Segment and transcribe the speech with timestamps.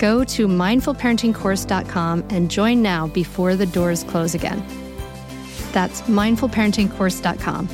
[0.00, 4.64] Go to mindfulparentingcourse.com and join now before the doors close again.
[5.72, 7.68] That's mindfulparentingcourse.com.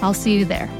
[0.00, 0.70] I'll see you there.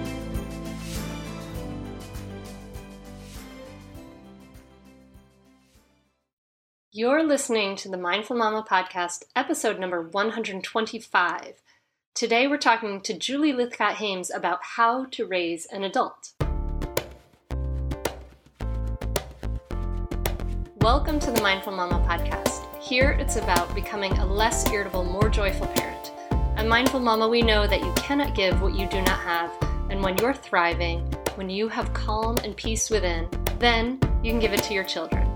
[6.91, 11.61] You're listening to the Mindful Mama podcast, episode number 125.
[12.15, 16.33] Today we're talking to Julie Lythcott-Haims about how to raise an adult.
[20.87, 22.65] Welcome to the Mindful Mama podcast.
[22.81, 26.13] Here it's about becoming a less irritable, more joyful parent.
[26.57, 29.51] At Mindful Mama, we know that you cannot give what you do not have,
[29.91, 31.01] and when you're thriving,
[31.35, 35.29] when you have calm and peace within, then you can give it to your children.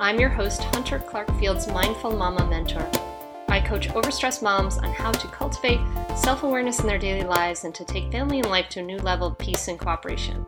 [0.00, 2.90] I'm your host, Hunter Clark-Fields Mindful Mama mentor.
[3.46, 5.78] I coach overstressed moms on how to cultivate
[6.16, 8.98] self awareness in their daily lives and to take family and life to a new
[8.98, 10.44] level of peace and cooperation.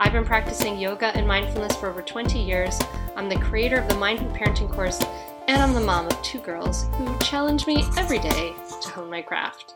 [0.00, 2.78] I've been practicing yoga and mindfulness for over 20 years.
[3.16, 5.02] I'm the creator of the Mindful Parenting course,
[5.48, 9.22] and I'm the mom of two girls who challenge me every day to hone my
[9.22, 9.74] craft.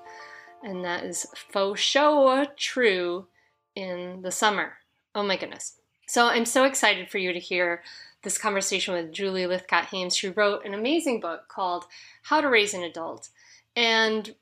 [0.62, 3.26] And that is faux show true
[3.74, 4.74] in the summer.
[5.12, 5.80] Oh my goodness.
[6.06, 7.82] So I'm so excited for you to hear
[8.22, 10.16] this conversation with Julie Lythcott-Haims.
[10.16, 11.86] She wrote an amazing book called
[12.22, 13.28] How to Raise an Adult.
[13.74, 14.36] And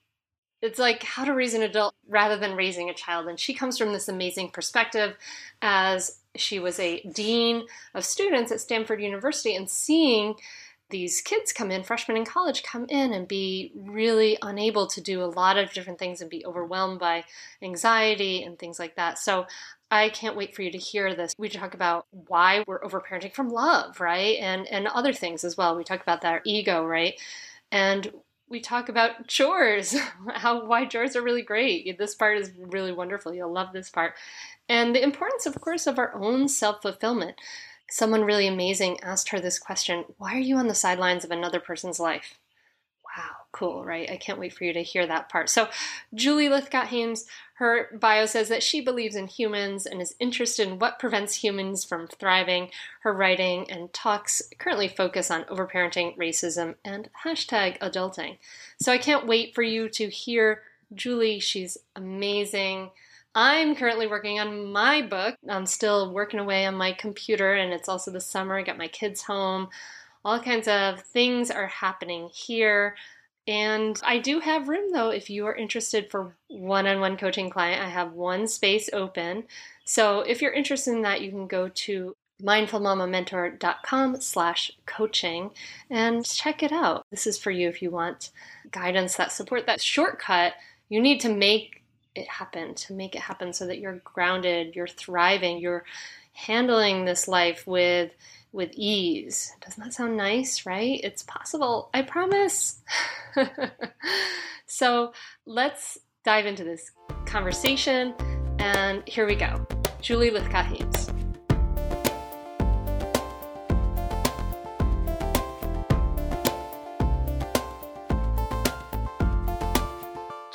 [0.63, 3.29] it's like how to raise an adult rather than raising a child.
[3.29, 5.17] And she comes from this amazing perspective
[5.63, 10.35] as she was a dean of students at Stanford University and seeing
[10.91, 15.23] these kids come in, freshmen in college, come in and be really unable to do
[15.23, 17.25] a lot of different things and be overwhelmed by
[17.63, 19.19] anxiety and things like that.
[19.19, 19.47] So
[19.91, 21.35] I can't wait for you to hear this.
[21.39, 24.37] We talk about why we're overparenting from love, right?
[24.41, 25.77] And and other things as well.
[25.77, 27.21] We talk about that our ego, right?
[27.73, 28.13] And
[28.51, 29.97] we talk about chores,
[30.35, 31.97] how why chores are really great.
[31.97, 33.33] This part is really wonderful.
[33.33, 34.15] You'll love this part.
[34.69, 37.37] And the importance, of course, of our own self fulfillment.
[37.89, 41.61] Someone really amazing asked her this question Why are you on the sidelines of another
[41.61, 42.40] person's life?
[43.53, 44.09] Cool, right?
[44.09, 45.51] I can't wait for you to hear that part.
[45.51, 45.69] So,
[46.15, 51.01] Julie Lythcott-Haims, her bio says that she believes in humans and is interested in what
[51.01, 52.71] prevents humans from thriving.
[53.01, 58.39] Her writing and talks currently focus on overparenting, racism, and hashtag adulting.
[58.81, 60.63] So, I can't wait for you to hear
[60.95, 61.41] Julie.
[61.41, 62.91] She's amazing.
[63.35, 65.37] I'm currently working on my book.
[65.49, 68.59] I'm still working away on my computer, and it's also the summer.
[68.59, 69.69] I got my kids home.
[70.25, 72.97] All kinds of things are happening here.
[73.51, 77.85] And I do have room though if you are interested for one-on-one coaching client.
[77.85, 79.45] I have one space open.
[79.85, 85.51] So if you're interested in that, you can go to mindfulmamamentor.com slash coaching
[85.91, 87.05] and check it out.
[87.11, 88.31] This is for you if you want
[88.71, 90.53] guidance that support that shortcut.
[90.89, 91.83] You need to make
[92.15, 95.85] it happen, to make it happen so that you're grounded, you're thriving, you're
[96.33, 98.13] handling this life with
[98.53, 99.53] with ease.
[99.61, 101.01] Doesn't that sound nice, right?
[101.03, 102.83] It's possible, I promise.
[104.67, 105.13] so
[105.47, 106.91] let's dive into this
[107.27, 108.15] conversation,
[108.59, 109.67] and here we go.
[110.01, 110.67] Julie Lythcott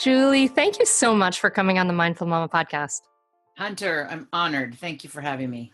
[0.06, 3.02] Julie, thank you so much for coming on the Mindful Mama podcast.
[3.58, 4.78] Hunter, I'm honored.
[4.78, 5.72] Thank you for having me.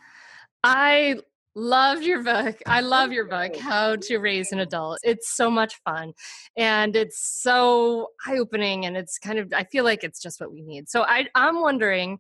[0.64, 1.18] I
[1.56, 2.62] loved your book.
[2.66, 5.00] I love your book, How to Raise an Adult.
[5.04, 6.14] It's so much fun
[6.58, 8.86] and it's so eye opening.
[8.86, 10.90] And it's kind of, I feel like it's just what we need.
[10.90, 12.20] So I, I'm wondering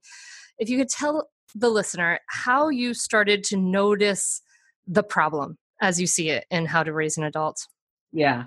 [0.57, 4.41] if you could tell the listener how you started to notice
[4.87, 7.67] the problem as you see it in How to Raise an Adult.
[8.11, 8.45] Yeah.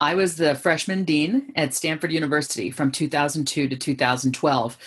[0.00, 4.78] I was the freshman dean at Stanford University from 2002 to 2012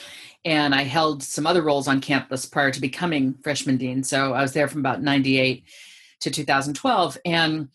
[0.45, 4.03] and I held some other roles on campus prior to becoming freshman dean.
[4.03, 5.63] So I was there from about 98
[6.21, 7.17] to 2012.
[7.25, 7.69] And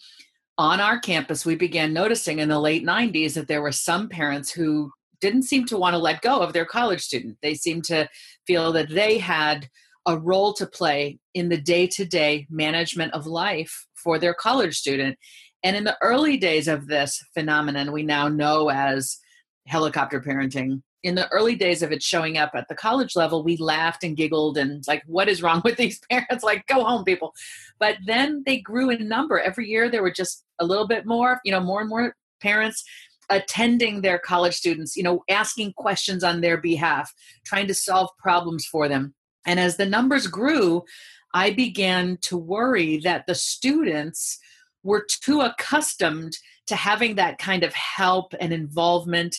[0.56, 4.52] on our campus, we began noticing in the late 90s that there were some parents
[4.52, 7.38] who didn't seem to want to let go of their college student.
[7.42, 8.08] They seemed to
[8.46, 9.68] feel that they had
[10.06, 14.78] a role to play in the day to day management of life for their college
[14.78, 15.18] student.
[15.62, 19.18] And in the early days of this phenomenon, we now know as
[19.66, 23.56] helicopter parenting, in the early days of it showing up at the college level, we
[23.56, 26.44] laughed and giggled and like, what is wrong with these parents?
[26.44, 27.34] Like, go home, people.
[27.78, 29.38] But then they grew in number.
[29.38, 32.84] Every year there were just a little bit more, you know, more and more parents
[33.30, 37.14] attending their college students, you know, asking questions on their behalf,
[37.44, 39.14] trying to solve problems for them.
[39.46, 40.84] And as the numbers grew,
[41.32, 44.38] I began to worry that the students
[44.82, 46.36] were too accustomed
[46.66, 49.38] to having that kind of help and involvement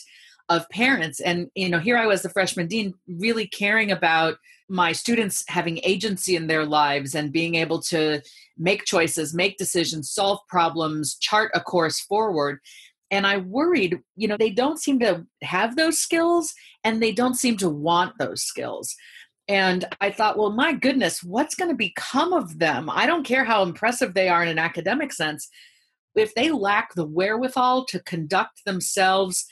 [0.56, 1.20] of parents.
[1.20, 4.36] And you know here i was the freshman dean really caring about
[4.68, 8.22] my students having agency in their lives and being able to
[8.56, 12.58] make choices make decisions solve problems chart a course forward.
[13.10, 16.54] And i worried you know they don't seem to have those skills
[16.84, 18.94] and they don't seem to want those skills.
[19.48, 22.90] And i thought well my goodness what's going to become of them?
[22.90, 25.48] I don't care how impressive they are in an academic sense.
[26.14, 29.46] If they lack the wherewithal to conduct themselves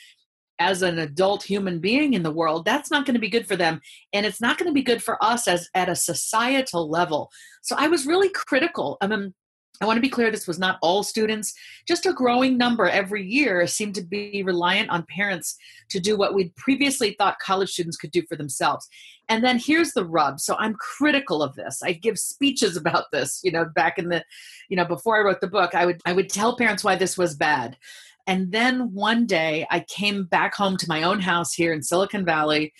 [0.60, 3.56] as an adult human being in the world that's not going to be good for
[3.56, 3.80] them
[4.12, 7.30] and it's not going to be good for us as at a societal level.
[7.62, 9.34] So i was really critical um, um, i mean
[9.80, 11.54] i want to be clear this was not all students.
[11.88, 15.56] Just a growing number every year seemed to be reliant on parents
[15.88, 18.86] to do what we'd previously thought college students could do for themselves.
[19.30, 21.82] And then here's the rub so i'm critical of this.
[21.82, 24.22] I give speeches about this you know back in the
[24.68, 27.16] you know before i wrote the book i would i would tell parents why this
[27.16, 27.78] was bad
[28.26, 32.24] and then one day I came back home to my own house here in Silicon
[32.24, 32.72] Valley.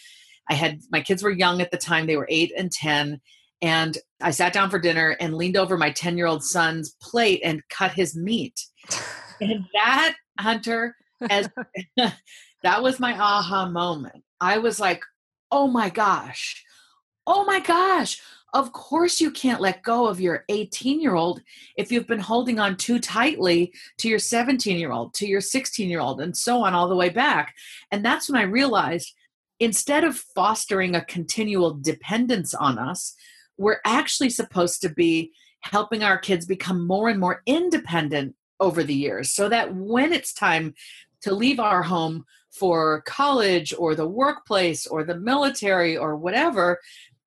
[0.48, 3.20] I had my kids were young at the time, they were eight and 10.
[3.62, 7.40] And I sat down for dinner and leaned over my 10 year old son's plate
[7.44, 8.60] and cut his meat.
[9.42, 10.94] And that, Hunter,
[11.30, 11.48] as
[12.62, 14.22] that was my aha moment.
[14.40, 15.02] I was like,
[15.50, 16.62] oh my gosh,
[17.26, 18.20] oh my gosh,
[18.52, 21.42] of course, you can't let go of your 18 year old
[21.76, 25.88] if you've been holding on too tightly to your 17 year old, to your 16
[25.88, 27.54] year old, and so on all the way back.
[27.90, 29.14] And that's when I realized
[29.58, 33.14] instead of fostering a continual dependence on us,
[33.58, 38.94] we're actually supposed to be helping our kids become more and more independent over the
[38.94, 40.74] years so that when it's time
[41.22, 46.80] to leave our home for college or the workplace or the military or whatever,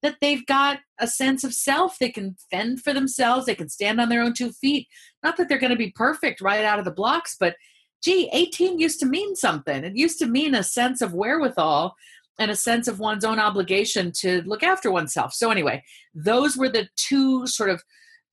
[0.04, 1.98] that they've got a sense of self.
[1.98, 3.46] They can fend for themselves.
[3.46, 4.88] They can stand on their own two feet.
[5.24, 7.56] Not that they're going to be perfect right out of the blocks, but
[8.04, 9.84] gee, 18 used to mean something.
[9.84, 11.96] It used to mean a sense of wherewithal
[12.38, 15.34] and a sense of one's own obligation to look after oneself.
[15.34, 17.82] So, anyway, those were the two sort of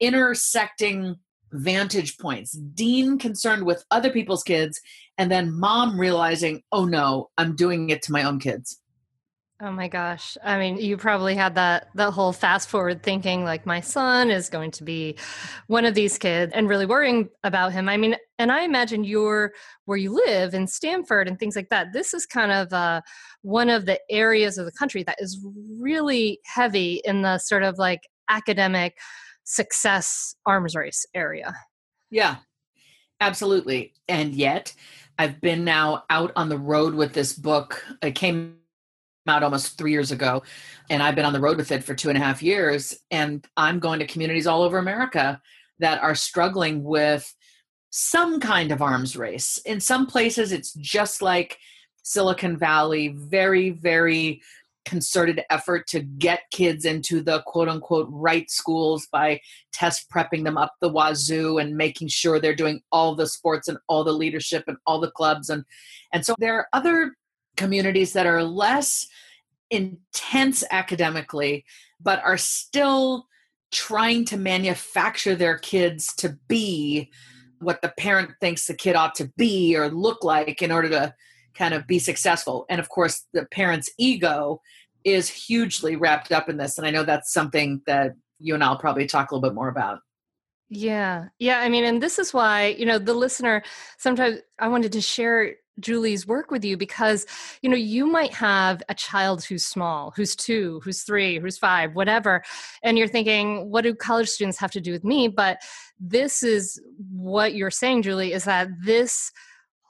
[0.01, 1.17] intersecting
[1.53, 4.81] vantage points Dean concerned with other people's kids,
[5.19, 8.81] and then mom realizing, oh no, I'm doing it to my own kids.
[9.63, 10.39] Oh my gosh.
[10.43, 14.49] I mean, you probably had that that whole fast forward thinking like my son is
[14.49, 15.17] going to be
[15.67, 17.87] one of these kids and really worrying about him.
[17.87, 19.53] I mean, and I imagine you're
[19.85, 21.93] where you live in Stanford and things like that.
[21.93, 23.03] This is kind of uh,
[23.43, 25.39] one of the areas of the country that is
[25.79, 28.97] really heavy in the sort of like academic
[29.45, 31.55] success arms race area.
[32.11, 32.37] Yeah.
[33.21, 33.93] Absolutely.
[34.09, 34.75] And yet,
[35.19, 37.85] I've been now out on the road with this book.
[38.01, 38.60] It came
[39.31, 40.43] out almost three years ago
[40.91, 43.47] and i've been on the road with it for two and a half years and
[43.57, 45.41] i'm going to communities all over america
[45.79, 47.35] that are struggling with
[47.91, 49.59] some kind of arms race.
[49.67, 51.59] In some places it's just like
[52.03, 54.41] silicon valley very very
[54.87, 59.39] concerted effort to get kids into the quote unquote right schools by
[59.71, 63.77] test prepping them up the wazoo and making sure they're doing all the sports and
[63.87, 65.63] all the leadership and all the clubs and
[66.15, 67.15] and so there are other
[67.57, 69.07] communities that are less
[69.71, 71.65] intense academically,
[72.01, 73.27] but are still
[73.73, 77.11] trying to manufacture their kids to be
[77.61, 81.15] what the parent thinks the kid ought to be or look like in order to
[81.55, 82.65] kind of be successful.
[82.69, 84.61] And of course, the parent's ego
[85.05, 86.79] is hugely wrapped up in this.
[86.79, 89.69] And I know that's something that you and I'll probably talk a little bit more
[89.69, 90.01] about.
[90.69, 91.27] Yeah.
[91.39, 91.59] Yeah.
[91.59, 93.63] I mean, and this is why, you know, the listener,
[93.99, 97.27] sometimes I wanted to share Julie's work with you because,
[97.63, 101.95] you know, you might have a child who's small, who's two, who's three, who's five,
[101.95, 102.43] whatever.
[102.83, 105.29] And you're thinking, what do college students have to do with me?
[105.29, 105.59] But
[105.99, 109.33] this is what you're saying, Julie, is that this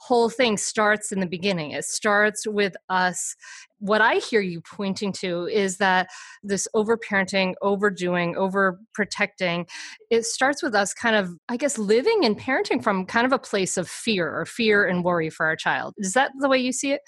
[0.00, 1.72] whole thing starts in the beginning.
[1.72, 3.36] It starts with us.
[3.80, 6.08] What I hear you pointing to is that
[6.42, 9.68] this overparenting, overdoing, overprotecting,
[10.10, 13.38] it starts with us kind of, I guess, living and parenting from kind of a
[13.38, 15.94] place of fear or fear and worry for our child.
[15.98, 17.02] Is that the way you see it?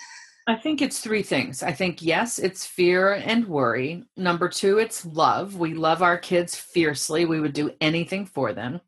[0.46, 1.62] I think it's three things.
[1.62, 4.04] I think, yes, it's fear and worry.
[4.18, 5.56] Number two, it's love.
[5.56, 8.80] We love our kids fiercely, we would do anything for them.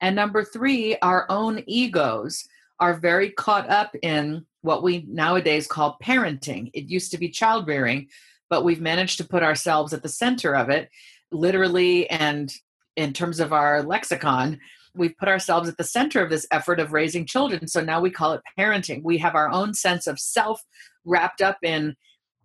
[0.00, 2.48] And number three, our own egos
[2.80, 6.70] are very caught up in what we nowadays call parenting.
[6.74, 8.08] It used to be child rearing,
[8.50, 10.88] but we've managed to put ourselves at the center of it,
[11.30, 12.52] literally and
[12.96, 14.60] in terms of our lexicon.
[14.94, 17.66] We've put ourselves at the center of this effort of raising children.
[17.66, 19.02] So now we call it parenting.
[19.02, 20.62] We have our own sense of self
[21.04, 21.96] wrapped up in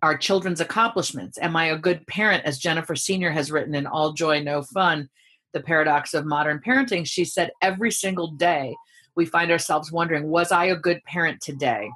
[0.02, 1.38] our children's accomplishments.
[1.38, 2.44] Am I a good parent?
[2.44, 5.08] As Jennifer Senior has written in All Joy, No Fun,
[5.52, 8.74] The Paradox of Modern Parenting, she said every single day
[9.20, 11.90] we find ourselves wondering, was I a good parent today?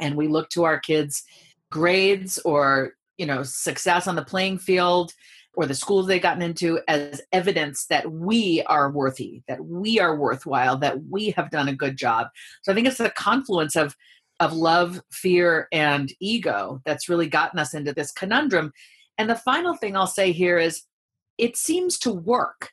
[0.00, 1.22] And we look to our kids'
[1.70, 5.12] grades or, you know, success on the playing field
[5.52, 10.16] or the schools they've gotten into as evidence that we are worthy, that we are
[10.16, 12.28] worthwhile, that we have done a good job.
[12.62, 13.94] So I think it's the confluence of
[14.38, 18.70] of love, fear, and ego that's really gotten us into this conundrum.
[19.16, 20.82] And the final thing I'll say here is
[21.38, 22.72] it seems to work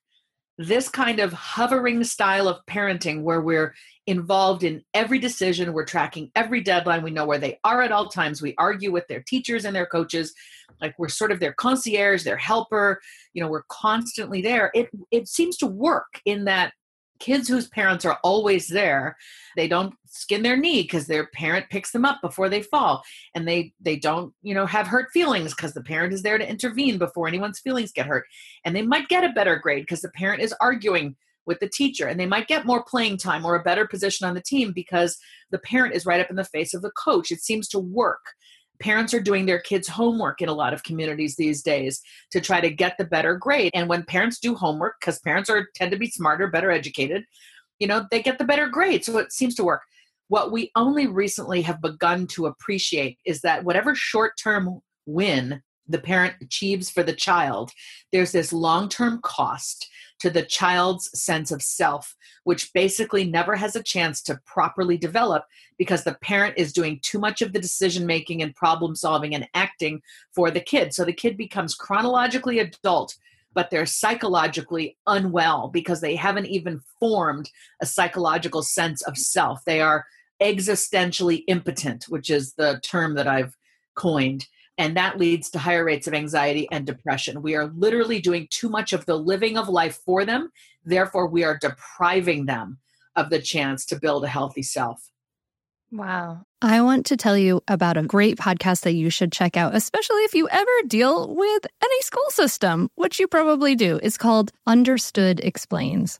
[0.57, 3.73] this kind of hovering style of parenting where we're
[4.05, 8.07] involved in every decision, we're tracking every deadline, we know where they are at all
[8.07, 10.33] times, we argue with their teachers and their coaches,
[10.81, 13.01] like we're sort of their concierge, their helper,
[13.33, 14.71] you know, we're constantly there.
[14.73, 16.73] It it seems to work in that
[17.23, 19.15] kids whose parents are always there
[19.55, 23.03] they don't skin their knee because their parent picks them up before they fall.
[23.35, 26.49] And they they don't you know have hurt feelings because the parent is there to
[26.49, 28.25] intervene before anyone's feelings get hurt.
[28.65, 31.15] And they might get a better grade because the parent is arguing
[31.45, 32.07] with the teacher.
[32.07, 35.17] And they might get more playing time or a better position on the team because
[35.51, 37.31] the parent is right up in the face of the coach.
[37.31, 38.25] It seems to work
[38.83, 42.61] parents are doing their kids homework in a lot of communities these days to try
[42.61, 43.71] to get the better grade.
[43.73, 47.23] And when parents do homework because parents are tend to be smarter better educated
[47.79, 49.03] you know they get the better grade.
[49.03, 49.81] So it seems to work.
[50.29, 55.99] What we only recently have begun to appreciate is that whatever short term win the
[55.99, 57.71] parent achieves for the child,
[58.13, 59.89] there's this long term cost
[60.23, 62.15] to the child's sense of self,
[62.45, 65.43] which basically never has a chance to properly develop
[65.77, 69.49] because the parent is doing too much of the decision making and problem solving and
[69.53, 70.01] acting
[70.33, 70.93] for the kid.
[70.93, 73.17] So the kid becomes chronologically adult,
[73.53, 77.51] but they're psychologically unwell because they haven't even formed
[77.81, 79.65] a psychological sense of self.
[79.65, 80.05] They are
[80.41, 83.57] existentially impotent, which is the term that I've
[83.95, 87.41] coined and that leads to higher rates of anxiety and depression.
[87.41, 90.49] We are literally doing too much of the living of life for them.
[90.83, 92.79] Therefore, we are depriving them
[93.15, 95.09] of the chance to build a healthy self.
[95.91, 96.45] Wow.
[96.59, 100.21] I want to tell you about a great podcast that you should check out, especially
[100.21, 103.99] if you ever deal with any school system, which you probably do.
[104.01, 106.19] It's called Understood Explains.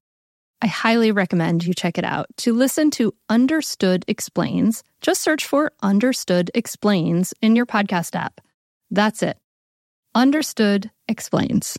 [0.61, 2.27] I highly recommend you check it out.
[2.37, 8.41] To listen to Understood Explains, just search for Understood Explains in your podcast app.
[8.91, 9.37] That's it.
[10.13, 11.77] Understood Explains.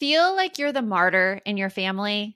[0.00, 2.35] Feel like you're the martyr in your family?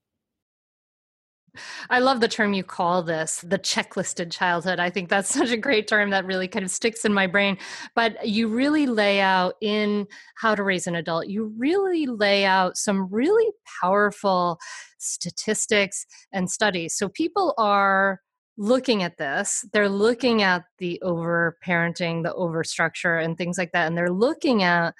[1.89, 4.79] I love the term you call this, the checklisted childhood.
[4.79, 7.57] I think that's such a great term that really kind of sticks in my brain.
[7.95, 12.77] But you really lay out in How to Raise an Adult, you really lay out
[12.77, 14.59] some really powerful
[14.97, 16.95] statistics and studies.
[16.95, 18.21] So people are
[18.57, 23.71] looking at this they're looking at the over parenting the over structure and things like
[23.71, 24.93] that and they're looking at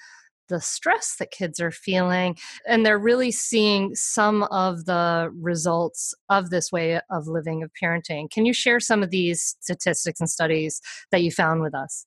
[0.51, 6.50] the stress that kids are feeling and they're really seeing some of the results of
[6.50, 8.29] this way of living of parenting.
[8.29, 10.81] Can you share some of these statistics and studies
[11.12, 12.05] that you found with us?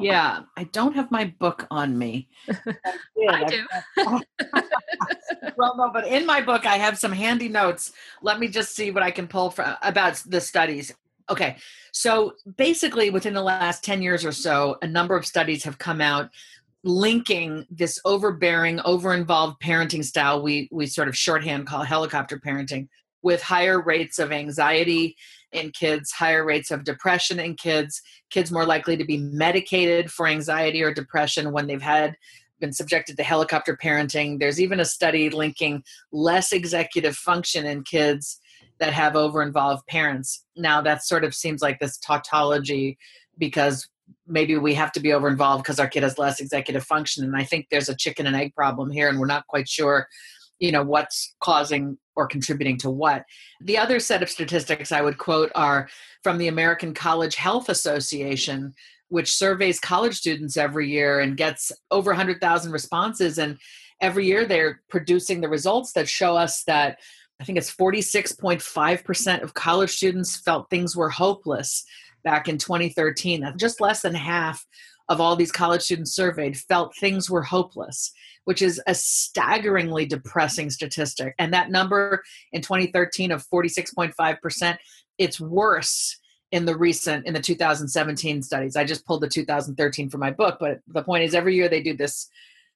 [0.00, 2.28] Yeah i don't have my book on me.
[3.30, 3.64] I do.
[5.56, 7.92] Well no but in my book i have some handy notes.
[8.22, 10.92] Let me just see what i can pull from about the studies.
[11.30, 11.56] Okay
[11.92, 16.00] so basically within the last 10 years or so a number of studies have come
[16.00, 16.30] out
[16.86, 22.86] linking this overbearing, over-involved parenting style we we sort of shorthand call helicopter parenting
[23.22, 25.16] with higher rates of anxiety
[25.50, 28.00] in kids, higher rates of depression in kids,
[28.30, 32.14] kids more likely to be medicated for anxiety or depression when they've had
[32.60, 34.38] been subjected to helicopter parenting.
[34.38, 38.38] There's even a study linking less executive function in kids
[38.78, 40.44] that have over involved parents.
[40.56, 42.96] Now, that sort of seems like this tautology
[43.38, 43.88] because
[44.26, 47.24] maybe we have to be over involved because our kid has less executive function.
[47.24, 50.08] And i think there's a chicken and egg problem here and we're not quite sure
[50.58, 53.24] you know what's causing or contributing to what.
[53.60, 55.88] The other set of statistics i would quote are
[56.22, 58.74] from the american college health association
[59.08, 63.38] which surveys college students every year and gets over 100000 responses.
[63.38, 63.58] And
[64.00, 66.98] every year they're producing the results that show us that
[67.40, 71.84] i think it's 46.5% of college students felt things were hopeless
[72.26, 73.54] back in 2013.
[73.56, 74.66] Just less than half
[75.08, 78.12] of all these college students surveyed felt things were hopeless,
[78.44, 81.34] which is a staggeringly depressing statistic.
[81.38, 84.76] And that number in 2013 of 46.5%,
[85.18, 86.18] it's worse
[86.50, 88.74] in the recent in the 2017 studies.
[88.74, 91.82] I just pulled the 2013 for my book, but the point is every year they
[91.82, 92.28] do this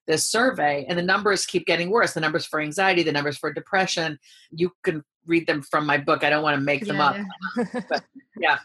[0.07, 2.15] this survey and the numbers keep getting worse.
[2.15, 4.19] The numbers for anxiety, the numbers for depression.
[4.51, 6.25] You can read them from my book.
[6.25, 7.25] I don't want to make them yeah.
[7.59, 7.67] up.
[7.89, 8.05] but
[8.37, 8.59] yeah.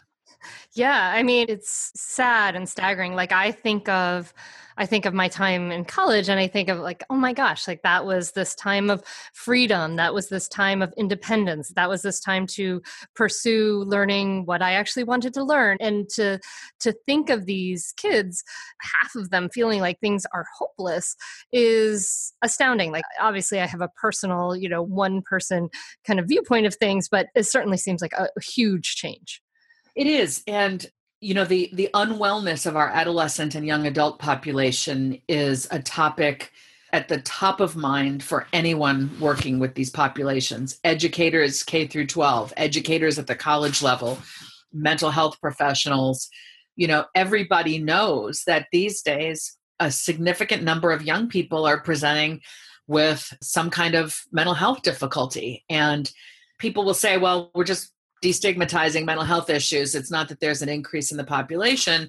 [0.74, 3.14] Yeah, I mean, it's sad and staggering.
[3.14, 4.32] Like I think of
[4.78, 7.66] I think of my time in college and I think of like, oh my gosh,
[7.66, 9.96] like that was this time of freedom.
[9.96, 11.70] That was this time of independence.
[11.70, 12.82] That was this time to
[13.14, 15.78] pursue learning what I actually wanted to learn.
[15.80, 16.38] And to
[16.80, 18.44] to think of these kids,
[18.80, 21.16] half of them feeling like things are hopeless
[21.52, 22.92] is astounding.
[22.92, 25.70] Like obviously I have a personal, you know, one person
[26.06, 29.40] kind of viewpoint of things, but it certainly seems like a huge change.
[29.96, 30.42] It is.
[30.46, 30.86] And
[31.20, 36.52] you know the the unwellness of our adolescent and young adult population is a topic
[36.92, 42.52] at the top of mind for anyone working with these populations educators k through 12
[42.56, 44.18] educators at the college level
[44.72, 46.28] mental health professionals
[46.76, 52.40] you know everybody knows that these days a significant number of young people are presenting
[52.86, 56.12] with some kind of mental health difficulty and
[56.58, 59.94] people will say well we're just destigmatizing mental health issues.
[59.94, 62.08] It's not that there's an increase in the population.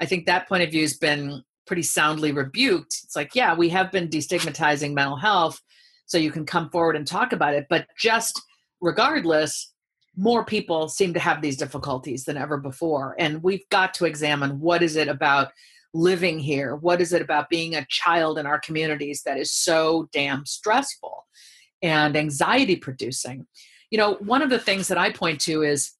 [0.00, 2.96] I think that point of view has been pretty soundly rebuked.
[3.04, 5.60] It's like, yeah, we have been destigmatizing mental health,
[6.06, 7.66] so you can come forward and talk about it.
[7.68, 8.40] But just
[8.80, 9.72] regardless,
[10.16, 13.14] more people seem to have these difficulties than ever before.
[13.18, 15.52] And we've got to examine what is it about
[15.94, 16.74] living here?
[16.76, 21.26] What is it about being a child in our communities that is so damn stressful
[21.82, 23.46] and anxiety producing?
[23.90, 25.92] You know one of the things that i point to is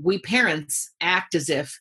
[0.00, 1.80] we parents act as if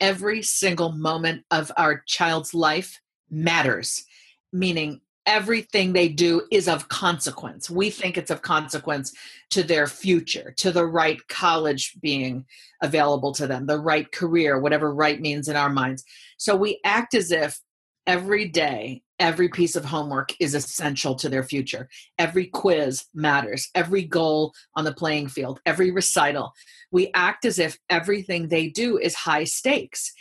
[0.00, 3.00] every single moment of our child's life
[3.30, 4.04] matters
[4.52, 7.70] meaning everything they do is of consequence.
[7.70, 9.12] We think it's of consequence
[9.50, 12.44] to their future, to the right college being
[12.82, 16.04] available to them, the right career, whatever right means in our minds.
[16.36, 17.58] So we act as if
[18.06, 21.88] every day, every piece of homework is essential to their future.
[22.18, 26.52] Every quiz matters, every goal on the playing field, every recital.
[26.90, 30.12] We act as if everything they do is high stakes.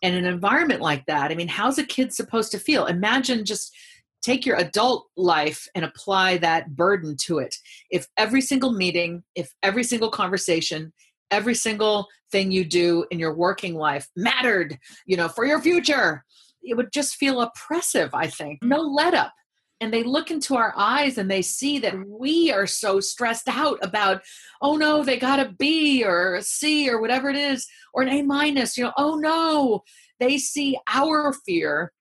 [0.00, 2.86] In an environment like that, I mean, how's a kid supposed to feel?
[2.86, 3.74] Imagine just
[4.22, 7.56] take your adult life and apply that burden to it.
[7.90, 10.92] If every single meeting, if every single conversation,
[11.32, 16.24] every single thing you do in your working life mattered, you know, for your future,
[16.62, 18.60] it would just feel oppressive, I think.
[18.60, 18.68] Mm.
[18.68, 19.32] No let up.
[19.80, 23.80] And they look into our eyes and they see that we are so stressed out
[23.82, 24.22] about,
[24.60, 28.08] oh no, they got a B or a C or whatever it is, or an
[28.08, 29.82] A minus, you know, oh no.
[30.20, 31.92] They see our fear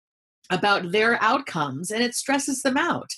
[0.52, 3.10] about their outcomes and it stresses them out.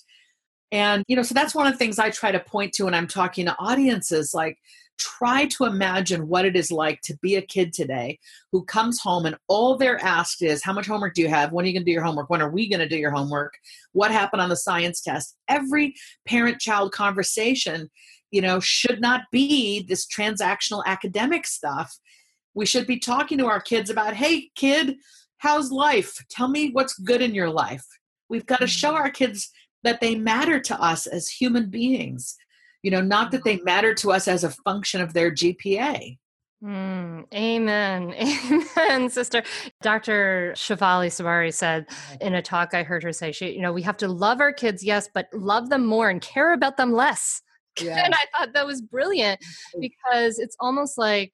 [0.72, 2.94] And, you know, so that's one of the things I try to point to when
[2.94, 4.58] I'm talking to audiences like,
[4.98, 8.20] try to imagine what it is like to be a kid today
[8.52, 11.52] who comes home and all they're asked is, How much homework do you have?
[11.52, 12.30] When are you going to do your homework?
[12.30, 13.54] When are we going to do your homework?
[13.92, 15.36] What happened on the science test?
[15.48, 15.96] Every
[16.28, 17.90] parent child conversation,
[18.32, 21.98] you know, should not be this transactional academic stuff.
[22.54, 24.98] We should be talking to our kids about, Hey, kid,
[25.38, 26.24] how's life?
[26.30, 27.86] Tell me what's good in your life.
[28.30, 28.98] We've got to show mm-hmm.
[28.98, 29.52] our kids
[29.84, 32.36] that they matter to us as human beings,
[32.84, 36.18] you know, not that they matter to us as a function of their GPA.
[36.64, 38.14] Mm, amen.
[38.78, 39.44] Amen, sister.
[39.82, 40.54] Dr.
[40.56, 41.88] Shefali Tsabary said
[42.22, 44.54] in a talk I heard her say, she, you know, we have to love our
[44.54, 47.42] kids, yes, but love them more and care about them less.
[47.82, 48.04] Yeah.
[48.06, 49.44] And I thought that was brilliant
[49.80, 51.34] because it's almost like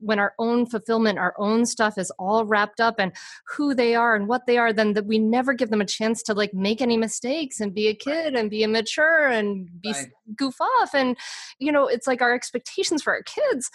[0.00, 3.12] when our own fulfillment, our own stuff is all wrapped up and
[3.46, 6.22] who they are and what they are, then that we never give them a chance
[6.24, 10.08] to like make any mistakes and be a kid and be immature and be right.
[10.36, 10.94] goof off.
[10.94, 11.16] And,
[11.58, 13.70] you know, it's like our expectations for our kids.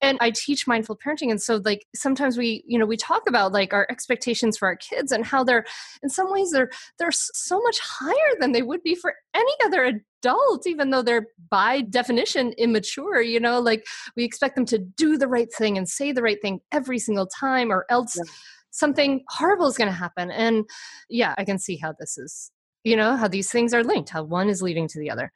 [0.00, 1.30] And I teach mindful parenting.
[1.30, 4.76] And so like sometimes we, you know, we talk about like our expectations for our
[4.76, 5.64] kids and how they're
[6.02, 10.04] in some ways they're they're so much higher than they would be for any other
[10.26, 13.86] adult even though they're by definition immature you know like
[14.16, 17.26] we expect them to do the right thing and say the right thing every single
[17.26, 18.24] time or else yeah.
[18.70, 20.30] something horrible is going to happen.
[20.30, 20.64] And
[21.08, 22.50] yeah i can see how this is
[22.84, 25.30] you know how these things are linked how one is leading to the other.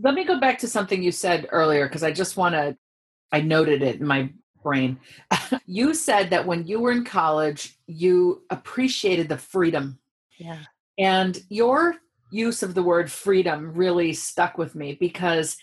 [0.00, 2.76] Let me go back to something you said earlier because i just want to
[3.32, 4.30] i noted it in my
[4.62, 4.98] brain.
[5.66, 10.00] You said that when you were in college you appreciated the freedom.
[10.36, 10.64] Yeah.
[10.98, 11.96] And your
[12.30, 15.56] use of the word freedom really stuck with me because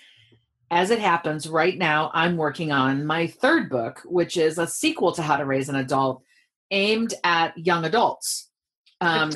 [0.69, 5.11] as it happens right now i'm working on my third book which is a sequel
[5.11, 6.21] to how to raise an adult
[6.71, 8.49] aimed at young adults.
[8.99, 9.29] Um,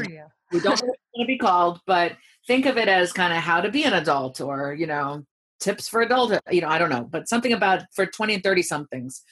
[0.52, 2.14] we don't know what it's going to be called but
[2.48, 5.24] think of it as kind of how to be an adult or you know
[5.60, 8.62] tips for adult you know i don't know but something about for 20 and 30
[8.64, 9.24] somethings.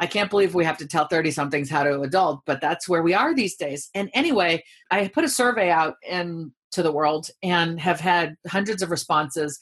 [0.00, 3.02] I can't believe we have to tell 30 somethings how to adult, but that's where
[3.02, 3.90] we are these days.
[3.94, 8.82] And anyway, I put a survey out and to the world and have had hundreds
[8.82, 9.60] of responses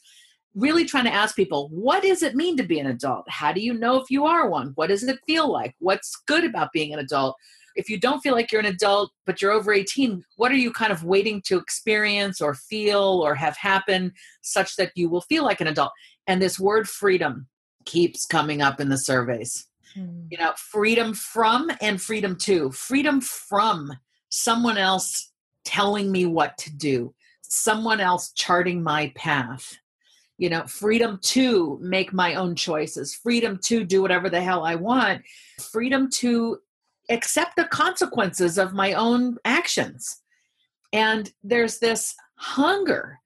[0.54, 3.24] really trying to ask people what does it mean to be an adult?
[3.28, 4.72] How do you know if you are one?
[4.74, 5.74] What does it feel like?
[5.78, 7.36] What's good about being an adult?
[7.76, 10.72] If you don't feel like you're an adult but you're over 18 what are you
[10.72, 15.44] kind of waiting to experience or feel or have happen such that you will feel
[15.44, 15.92] like an adult?
[16.26, 17.46] And this word freedom
[17.84, 19.66] keeps coming up in the surveys.
[19.94, 20.26] Hmm.
[20.30, 22.70] you know freedom from and freedom to.
[22.72, 23.92] Freedom from
[24.28, 25.30] someone else
[25.68, 29.76] telling me what to do, someone else charting my path.
[30.38, 34.76] You know, freedom to make my own choices, freedom to do whatever the hell I
[34.76, 35.24] want,
[35.60, 36.60] freedom to
[37.10, 40.22] accept the consequences of my own actions.
[40.94, 43.18] And there's this hunger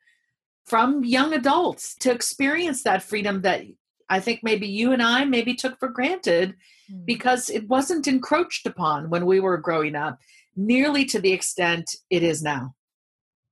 [0.65, 3.63] from young adults to experience that freedom that
[4.09, 6.55] I think maybe you and I maybe took for granted
[6.91, 7.05] hmm.
[7.05, 10.19] because it wasn't encroached upon when we were growing up
[10.57, 12.75] nearly to the extent it is now.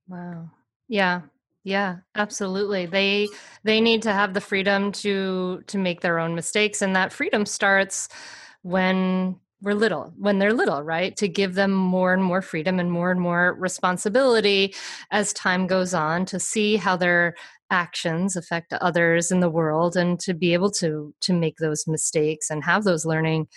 [0.07, 0.51] Wow.
[0.87, 1.21] Yeah.
[1.63, 2.87] Yeah, absolutely.
[2.87, 3.27] They
[3.63, 7.45] they need to have the freedom to to make their own mistakes and that freedom
[7.45, 8.09] starts
[8.63, 11.15] when we're little, when they're little, right?
[11.17, 14.73] To give them more and more freedom and more and more responsibility
[15.11, 17.35] as time goes on to see how their
[17.71, 22.49] actions affect others in the world and to be able to to make those mistakes
[22.49, 23.47] and have those learning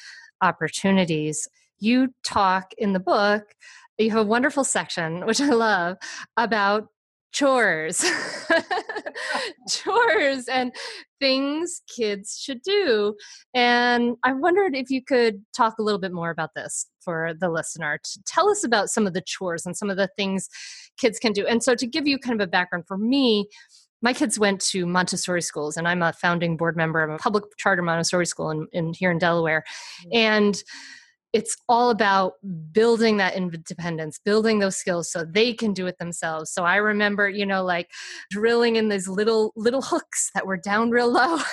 [0.40, 1.48] opportunities.
[1.79, 3.55] You talk in the book,
[3.98, 5.98] you have a wonderful section, which I love,
[6.37, 6.88] about
[7.33, 8.05] chores.
[9.68, 10.72] Chores and
[11.20, 13.14] things kids should do
[13.55, 17.48] and i wondered if you could talk a little bit more about this for the
[17.48, 20.50] listener to tell us about some of the chores and some of the things
[20.98, 21.46] kids can do.
[21.46, 23.46] And so to give you kind of a background for me
[24.05, 27.45] my kids went to Montessori schools, and I'm a founding board member of a public
[27.57, 29.64] charter Montessori school in, in here in Delaware.
[30.03, 30.17] Mm-hmm.
[30.17, 30.62] And
[31.33, 32.35] it's all about
[32.71, 36.53] building that independence, building those skills so they can do it themselves.
[36.53, 37.88] So I remember, you know, like
[38.31, 41.38] drilling in these little little hooks that were down real low.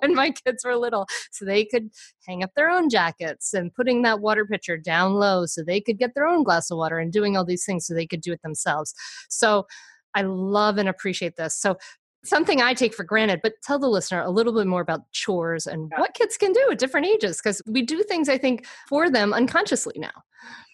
[0.00, 1.88] when my kids were little so they could
[2.26, 5.96] hang up their own jackets and putting that water pitcher down low so they could
[5.96, 8.32] get their own glass of water and doing all these things so they could do
[8.32, 8.92] it themselves
[9.28, 9.64] so
[10.14, 11.56] I love and appreciate this.
[11.56, 11.76] So
[12.24, 15.66] something I take for granted, but tell the listener a little bit more about chores
[15.66, 19.10] and what kids can do at different ages because we do things I think for
[19.10, 20.12] them unconsciously now.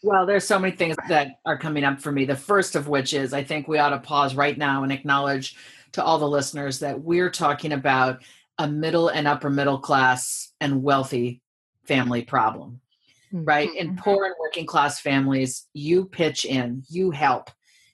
[0.03, 2.25] Well, there's so many things that are coming up for me.
[2.25, 5.57] The first of which is I think we ought to pause right now and acknowledge
[5.93, 8.23] to all the listeners that we're talking about
[8.59, 11.43] a middle and upper middle class and wealthy
[11.85, 12.81] family problem.
[13.33, 13.45] Mm-hmm.
[13.45, 13.75] Right?
[13.75, 17.51] In poor and working class families, you pitch in, you help,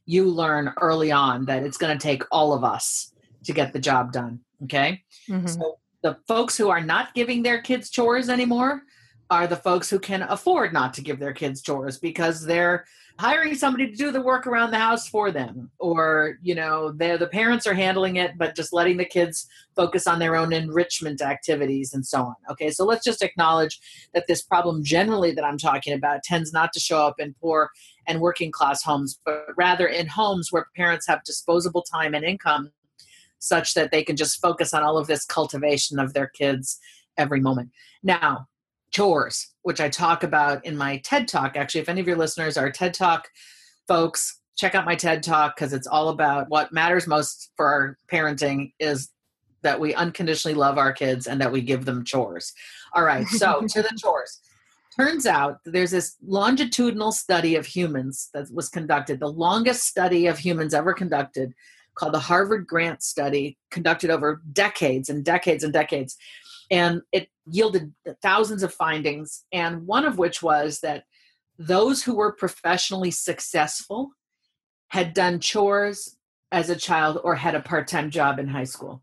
[0.07, 3.12] you learn early on that it's going to take all of us
[3.45, 4.40] to get the job done.
[4.64, 5.03] Okay.
[5.29, 5.47] Mm-hmm.
[5.47, 8.83] So the folks who are not giving their kids chores anymore
[9.29, 12.87] are the folks who can afford not to give their kids chores because they're
[13.18, 17.29] hiring somebody to do the work around the house for them or you know the
[17.33, 21.94] parents are handling it but just letting the kids focus on their own enrichment activities
[21.94, 23.81] and so on okay so let's just acknowledge
[24.12, 27.70] that this problem generally that i'm talking about tends not to show up in poor
[28.07, 32.70] and working class homes but rather in homes where parents have disposable time and income
[33.38, 36.79] such that they can just focus on all of this cultivation of their kids
[37.16, 37.70] every moment.
[38.02, 38.48] Now,
[38.90, 41.57] chores, which I talk about in my TED Talk.
[41.57, 43.29] Actually, if any of your listeners are TED Talk
[43.87, 47.99] folks, check out my TED Talk because it's all about what matters most for our
[48.11, 49.11] parenting is
[49.62, 52.53] that we unconditionally love our kids and that we give them chores.
[52.94, 54.40] All right, so to the chores.
[54.96, 60.38] Turns out there's this longitudinal study of humans that was conducted, the longest study of
[60.38, 61.53] humans ever conducted
[61.96, 66.16] called the Harvard Grant Study, conducted over decades and decades and decades.
[66.70, 71.05] And it yielded thousands of findings, and one of which was that
[71.59, 74.11] those who were professionally successful
[74.88, 76.16] had done chores
[76.52, 79.02] as a child or had a part time job in high school.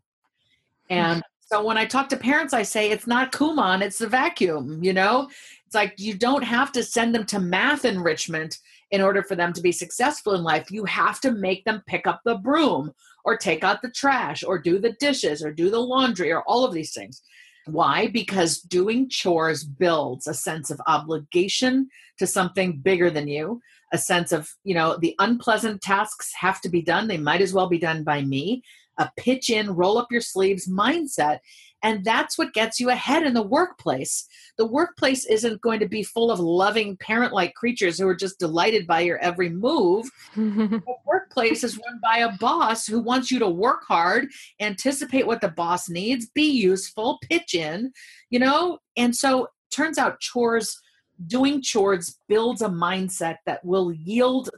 [0.90, 4.82] And so when I talk to parents, I say it's not Kumon, it's the vacuum,
[4.82, 5.28] you know?
[5.66, 8.58] It's like you don't have to send them to math enrichment
[8.94, 12.06] in order for them to be successful in life, you have to make them pick
[12.06, 12.92] up the broom
[13.24, 16.64] or take out the trash or do the dishes or do the laundry or all
[16.64, 17.20] of these things.
[17.66, 18.08] Why?
[18.08, 23.60] Because doing chores builds a sense of obligation to something bigger than you,
[23.92, 27.08] a sense of, you know, the unpleasant tasks have to be done.
[27.08, 28.62] They might as well be done by me.
[28.98, 31.38] A pitch in, roll up your sleeves mindset.
[31.84, 34.26] And that's what gets you ahead in the workplace.
[34.56, 38.38] The workplace isn't going to be full of loving parent like creatures who are just
[38.38, 40.06] delighted by your every move.
[40.34, 44.28] the workplace is run by a boss who wants you to work hard,
[44.60, 47.92] anticipate what the boss needs, be useful, pitch in,
[48.30, 48.78] you know?
[48.96, 50.80] And so turns out chores,
[51.26, 54.48] doing chores builds a mindset that will yield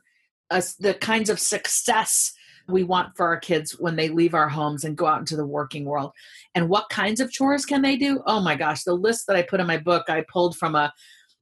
[0.53, 2.33] us the kinds of success
[2.69, 5.47] we want for our kids when they leave our homes and go out into the
[5.47, 6.13] working world.
[6.55, 8.23] And what kinds of chores can they do?
[8.27, 10.93] Oh my gosh, the list that I put in my book, I pulled from a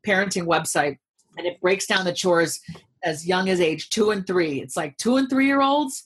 [0.07, 0.99] parenting website
[1.39, 2.61] and it breaks down the chores
[3.03, 4.61] as young as age two and three.
[4.61, 6.05] It's like two and three year olds,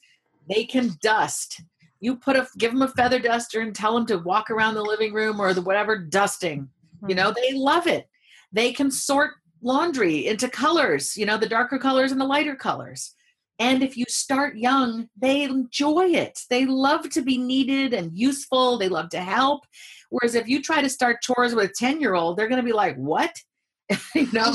[0.48, 1.62] they can dust.
[2.00, 4.82] You put a give them a feather duster and tell them to walk around the
[4.82, 6.68] living room or the whatever dusting.
[7.08, 7.34] You know, hmm.
[7.36, 8.08] they love it.
[8.52, 13.14] They can sort laundry into colors, you know, the darker colors and the lighter colors.
[13.58, 16.40] And if you start young, they enjoy it.
[16.48, 18.78] They love to be needed and useful.
[18.78, 19.64] They love to help.
[20.10, 22.66] Whereas if you try to start chores with a 10 year old, they're going to
[22.66, 23.34] be like, what?
[24.14, 24.54] you know?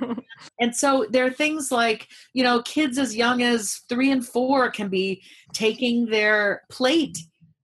[0.60, 4.70] and so there are things like, you know, kids as young as three and four
[4.70, 7.18] can be taking their plate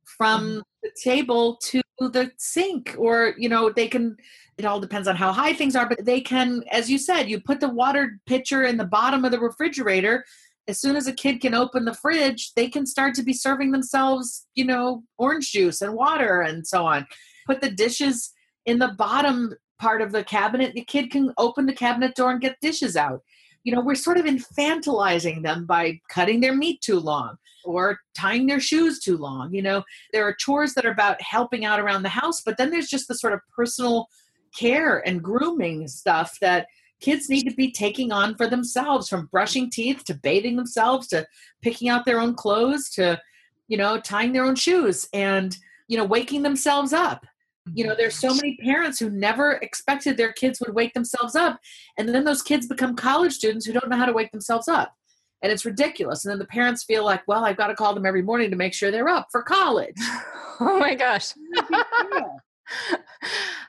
[0.04, 0.60] from mm-hmm.
[0.82, 4.16] the table to the sink, or, you know, they can
[4.56, 7.40] it all depends on how high things are but they can as you said you
[7.40, 10.24] put the water pitcher in the bottom of the refrigerator
[10.66, 13.72] as soon as a kid can open the fridge, they can start to be serving
[13.72, 17.06] themselves, you know, orange juice and water and so on.
[17.46, 18.32] Put the dishes
[18.64, 20.74] in the bottom part of the cabinet.
[20.74, 23.20] The kid can open the cabinet door and get dishes out.
[23.64, 28.46] You know, we're sort of infantilizing them by cutting their meat too long or tying
[28.46, 29.52] their shoes too long.
[29.52, 32.70] You know, there are chores that are about helping out around the house, but then
[32.70, 34.06] there's just the sort of personal
[34.54, 36.66] care and grooming stuff that
[37.04, 41.26] kids need to be taking on for themselves from brushing teeth to bathing themselves to
[41.60, 43.20] picking out their own clothes to
[43.68, 47.26] you know tying their own shoes and you know waking themselves up.
[47.74, 51.60] You know there's so many parents who never expected their kids would wake themselves up
[51.98, 54.94] and then those kids become college students who don't know how to wake themselves up.
[55.42, 56.24] And it's ridiculous.
[56.24, 58.56] And then the parents feel like well i've got to call them every morning to
[58.56, 59.96] make sure they're up for college.
[60.60, 61.32] Oh my gosh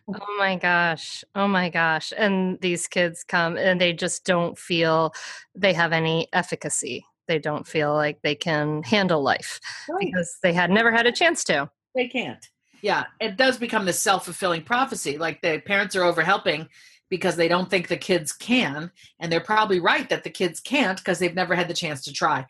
[0.08, 5.14] oh my gosh oh my gosh and these kids come and they just don't feel
[5.56, 7.06] they have any efficacy.
[7.28, 10.06] They don't feel like they can handle life right.
[10.06, 11.70] because they had never had a chance to.
[11.96, 12.46] They can't.
[12.82, 16.68] Yeah it does become this self-fulfilling prophecy like the parents are over helping
[17.10, 20.98] because they don't think the kids can and they're probably right that the kids can't
[21.00, 22.46] because they've never had the chance to try.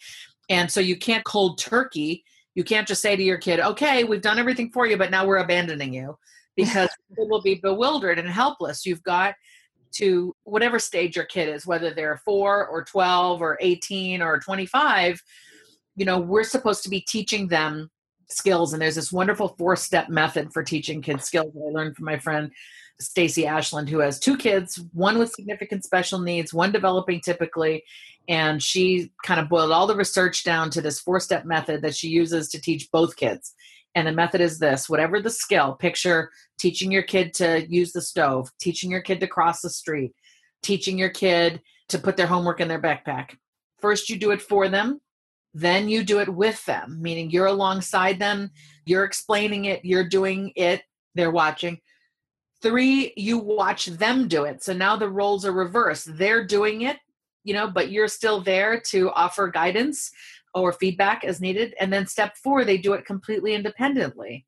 [0.50, 2.24] And so you can't cold turkey
[2.56, 5.26] you can't just say to your kid okay we've done everything for you but now
[5.26, 6.18] we're abandoning you
[6.56, 8.86] because it will be bewildered and helpless.
[8.86, 9.36] You've got
[9.94, 15.22] to whatever stage your kid is whether they're 4 or 12 or 18 or 25
[15.96, 17.90] you know we're supposed to be teaching them
[18.28, 21.96] skills and there's this wonderful four step method for teaching kids skills that i learned
[21.96, 22.52] from my friend
[23.00, 27.82] stacy ashland who has two kids one with significant special needs one developing typically
[28.28, 31.96] and she kind of boiled all the research down to this four step method that
[31.96, 33.54] she uses to teach both kids.
[33.94, 38.02] And the method is this whatever the skill picture teaching your kid to use the
[38.02, 40.14] stove teaching your kid to cross the street
[40.64, 43.36] teaching your kid to put their homework in their backpack
[43.80, 45.00] first you do it for them
[45.56, 48.52] then you do it with them, meaning you're alongside them,
[48.86, 50.84] you're explaining it, you're doing it,
[51.16, 51.80] they're watching.
[52.62, 54.62] Three, you watch them do it.
[54.64, 56.18] So now the roles are reversed.
[56.18, 56.98] They're doing it,
[57.46, 60.12] you know, but you're still there to offer guidance
[60.54, 61.74] or feedback as needed.
[61.80, 64.46] And then step four, they do it completely independently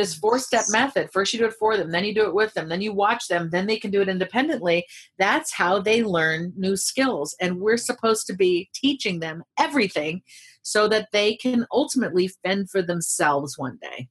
[0.00, 1.10] this four step method.
[1.12, 3.28] First you do it for them then you do it with them then you watch
[3.28, 4.86] them then they can do it independently.
[5.18, 10.22] That's how they learn new skills and we're supposed to be teaching them everything
[10.62, 14.08] so that they can ultimately fend for themselves one day.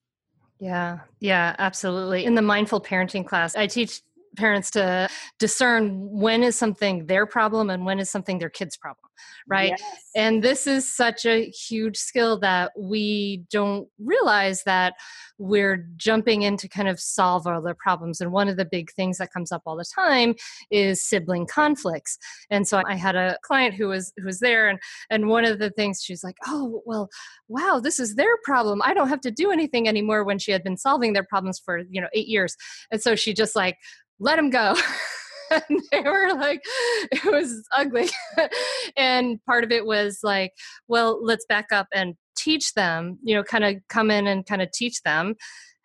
[0.59, 2.25] Yeah yeah absolutely.
[2.25, 4.01] In the mindful parenting class i teach
[4.37, 9.08] parents to discern when is something their problem and when is something their kid's problem
[9.47, 9.69] right?
[9.77, 9.81] Yes.
[10.15, 14.93] and this is such a huge skill that we don't realize that
[15.37, 18.19] we're jumping in to kind of solve all their problems.
[18.21, 20.35] And one of the big things that comes up all the time
[20.69, 22.17] is sibling conflicts.
[22.49, 24.79] And so i had a client who was who was there and
[25.09, 27.09] and one of the things she's like oh well
[27.47, 28.81] wow this is their problem.
[28.83, 31.79] I don't have to do anything anymore when she had been solving their problems for
[31.89, 32.55] you know 8 years.
[32.91, 33.77] And so she just like
[34.19, 34.75] let him go
[35.51, 36.61] and they were like
[37.11, 38.09] it was ugly.
[38.97, 40.53] And part of it was like
[40.87, 44.61] well let's back up and teach them you know kind of come in and kind
[44.61, 45.35] of teach them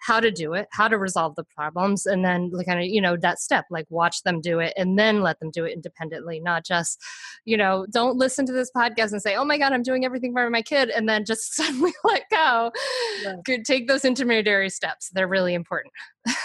[0.04, 3.16] how to do it, how to resolve the problems, and then kind of, you know,
[3.16, 6.62] that step, like watch them do it and then let them do it independently, not
[6.62, 7.02] just,
[7.46, 10.34] you know, don't listen to this podcast and say, oh my God, I'm doing everything
[10.34, 12.70] for my kid, and then just suddenly let go.
[13.22, 13.56] Yeah.
[13.64, 15.08] Take those intermediary steps.
[15.08, 15.94] They're really important.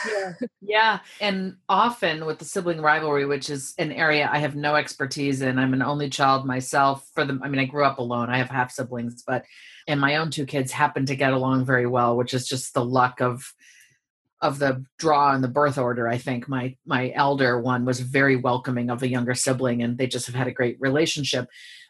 [0.07, 0.33] yeah.
[0.61, 0.99] yeah.
[1.19, 5.59] And often with the sibling rivalry, which is an area I have no expertise in,
[5.59, 7.05] I'm an only child myself.
[7.13, 8.29] For the, I mean, I grew up alone.
[8.29, 9.43] I have half siblings, but
[9.89, 12.85] and my own two kids happen to get along very well, which is just the
[12.85, 13.53] luck of
[14.41, 16.07] of the draw and the birth order.
[16.07, 20.07] I think my my elder one was very welcoming of the younger sibling, and they
[20.07, 21.49] just have had a great relationship.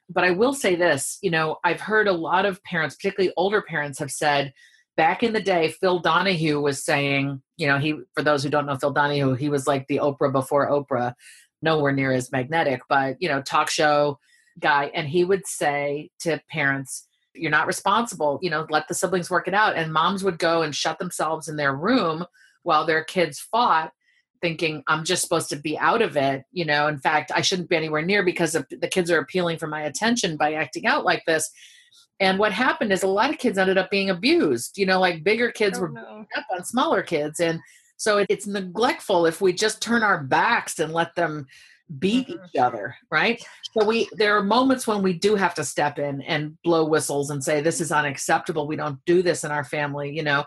[0.10, 3.62] But I will say this, you know, I've heard a lot of parents, particularly older
[3.62, 4.54] parents, have said
[4.96, 8.66] back in the day, Phil Donahue was saying, you know, he for those who don't
[8.66, 11.16] know Phil Donahue, he was like the Oprah before Oprah,
[11.62, 14.20] nowhere near as magnetic, but you know, talk show
[14.58, 19.30] guy, and he would say to parents you're not responsible you know let the siblings
[19.30, 19.76] work it out.
[19.76, 22.26] And moms would go and shut themselves in their room
[22.64, 23.92] while their kids fought
[24.42, 26.88] thinking i'm just supposed to be out of it you know?
[26.88, 30.38] In fact i shouldn't be anywhere near because the kids are appealing for my attention
[30.38, 31.50] by acting out like this.
[32.22, 35.24] And what happened is a lot of kids ended up being abused you know like
[35.24, 37.40] bigger kids oh, were up on smaller kids.
[37.40, 37.60] And
[38.00, 41.48] so it's neglectful if we just turn our backs and let them
[41.98, 42.46] beat mm-hmm.
[42.46, 43.44] each other right?
[43.72, 47.30] So we there are moments when we do have to step in and blow whistles
[47.32, 48.68] and say this is unacceptable.
[48.68, 50.46] We don't do this in our family you know?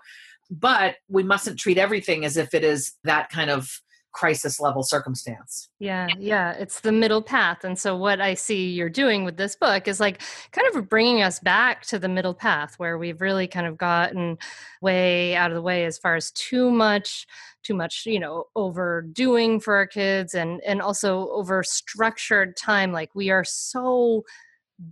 [0.50, 3.70] But we mustn't treat everything as if it is that kind of
[4.12, 5.68] crisis level circumstance.
[5.79, 7.64] Yeah, yeah, it's the middle path.
[7.64, 10.22] And so, what I see you're doing with this book is like
[10.53, 14.38] kind of bringing us back to the middle path where we've really kind of gotten
[14.81, 17.27] way out of the way as far as too much
[17.62, 23.14] too much you know overdoing for our kids and and also over structured time like
[23.14, 24.25] we are so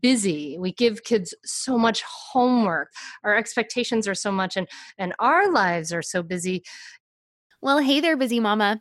[0.01, 2.93] busy we give kids so much homework
[3.25, 4.69] our expectations are so much and
[4.99, 6.63] and our lives are so busy
[7.61, 8.81] well hey there busy mama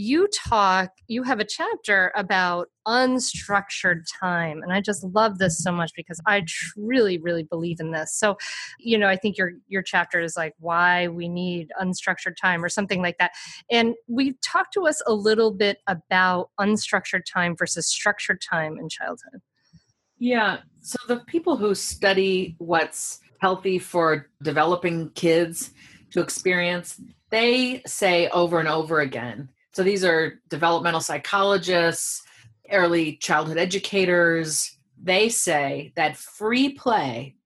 [0.00, 4.62] you talk, you have a chapter about unstructured time.
[4.62, 8.14] And I just love this so much because I really, really believe in this.
[8.14, 8.38] So,
[8.78, 12.70] you know, I think your your chapter is like why we need unstructured time or
[12.70, 13.32] something like that.
[13.70, 18.88] And we talked to us a little bit about unstructured time versus structured time in
[18.88, 19.42] childhood.
[20.18, 20.60] Yeah.
[20.80, 25.72] So the people who study what's healthy for developing kids
[26.12, 26.98] to experience,
[27.28, 32.22] they say over and over again so these are developmental psychologists,
[32.70, 34.76] early childhood educators.
[35.02, 37.36] They say that free play,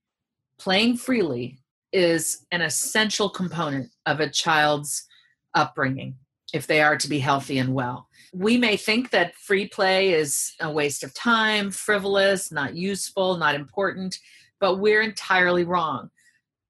[0.57, 1.59] playing freely,
[1.93, 5.07] is an essential component of a child's
[5.53, 6.15] upbringing
[6.53, 8.07] if they are to be healthy and well.
[8.33, 13.55] We may think that free play is a waste of time, frivolous, not useful, not
[13.55, 14.19] important,
[14.59, 16.09] but we're entirely wrong.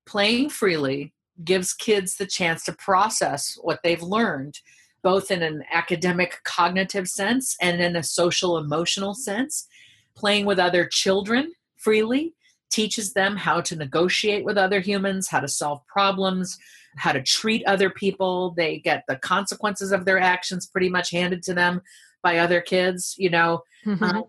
[0.05, 4.59] Playing freely gives kids the chance to process what they've learned
[5.05, 9.67] both in an academic cognitive sense and in a social emotional sense.
[10.15, 12.33] Playing with other children freely
[12.71, 16.57] teaches them how to negotiate with other humans, how to solve problems,
[16.97, 18.55] how to treat other people.
[18.57, 21.83] They get the consequences of their actions pretty much handed to them
[22.23, 23.61] by other kids, you know.
[23.85, 24.03] Mm-hmm.
[24.03, 24.23] Um,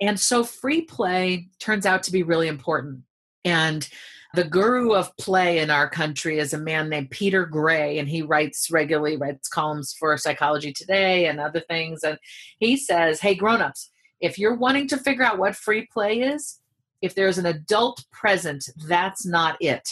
[0.00, 3.02] and so free play turns out to be really important.
[3.44, 3.86] And
[4.34, 8.22] the guru of play in our country is a man named Peter Gray, and he
[8.22, 12.02] writes regularly, writes columns for Psychology Today and other things.
[12.02, 12.18] And
[12.58, 16.60] he says, Hey, grown-ups, if you're wanting to figure out what free play is,
[17.02, 19.88] if there's an adult present, that's not it.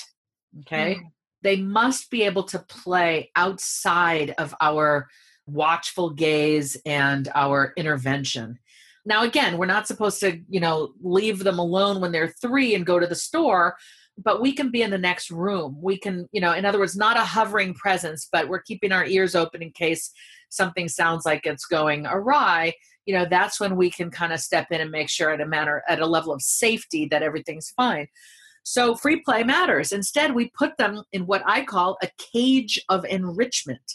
[0.60, 0.94] Okay.
[0.94, 1.10] Mm.
[1.42, 5.08] They must be able to play outside of our
[5.46, 8.58] watchful gaze and our intervention.
[9.04, 12.86] Now, again, we're not supposed to, you know, leave them alone when they're three and
[12.86, 13.76] go to the store,
[14.18, 15.76] but we can be in the next room.
[15.80, 19.04] We can you know in other words not a hovering presence but we're keeping our
[19.04, 20.10] ears open in case
[20.50, 22.74] something sounds like it's going awry.
[23.06, 25.46] You know that's when we can kind of step in and make sure at a
[25.46, 28.06] manner at a level of safety that everything's fine.
[28.62, 29.92] So free play matters.
[29.92, 33.94] Instead we put them in what i call a cage of enrichment.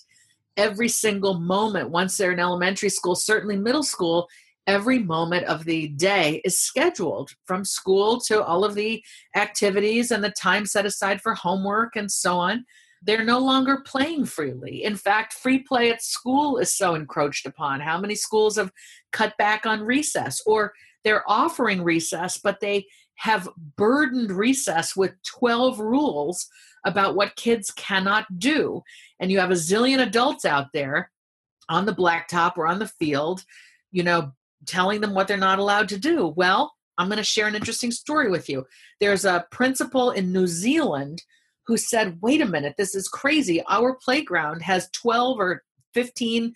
[0.58, 4.28] Every single moment once they're in elementary school certainly middle school
[4.68, 9.04] every moment of the day is scheduled from school to all of the
[9.36, 12.66] activities and the time set aside for homework and so on.
[13.02, 14.84] They're no longer playing freely.
[14.84, 17.80] In fact, free play at school is so encroached upon.
[17.80, 18.72] How many schools have
[19.12, 22.88] cut back on recess or they're offering recess, but they
[23.18, 23.48] have
[23.78, 26.48] burdened recess with 12 rules
[26.86, 28.82] about what kids cannot do.
[29.20, 31.12] And you have a zillion adults out there
[31.70, 33.44] on the blacktop or on the field,
[33.92, 34.34] you know,
[34.66, 36.28] telling them what they're not allowed to do.
[36.36, 38.66] Well, I'm going to share an interesting story with you.
[39.00, 41.24] There's a principal in New Zealand
[41.68, 43.62] who said, wait a minute, this is crazy.
[43.68, 46.54] Our playground has 12 or 15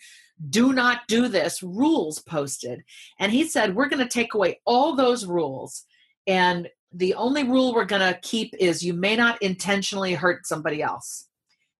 [0.50, 2.84] do not do this rules posted.
[3.20, 5.86] And he said, we're going to take away all those rules.
[6.28, 10.82] And the only rule we're going to keep is you may not intentionally hurt somebody
[10.82, 11.28] else.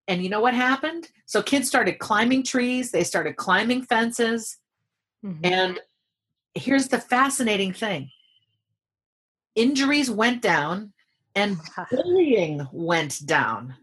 [0.08, 1.08] And you know what happened?
[1.26, 4.58] So kids started climbing trees, they started climbing fences.
[5.24, 5.46] Mm-hmm.
[5.46, 5.80] And
[6.60, 8.10] here's the fascinating thing
[9.56, 10.94] injuries went down
[11.36, 11.58] and
[11.92, 13.76] bullying went down.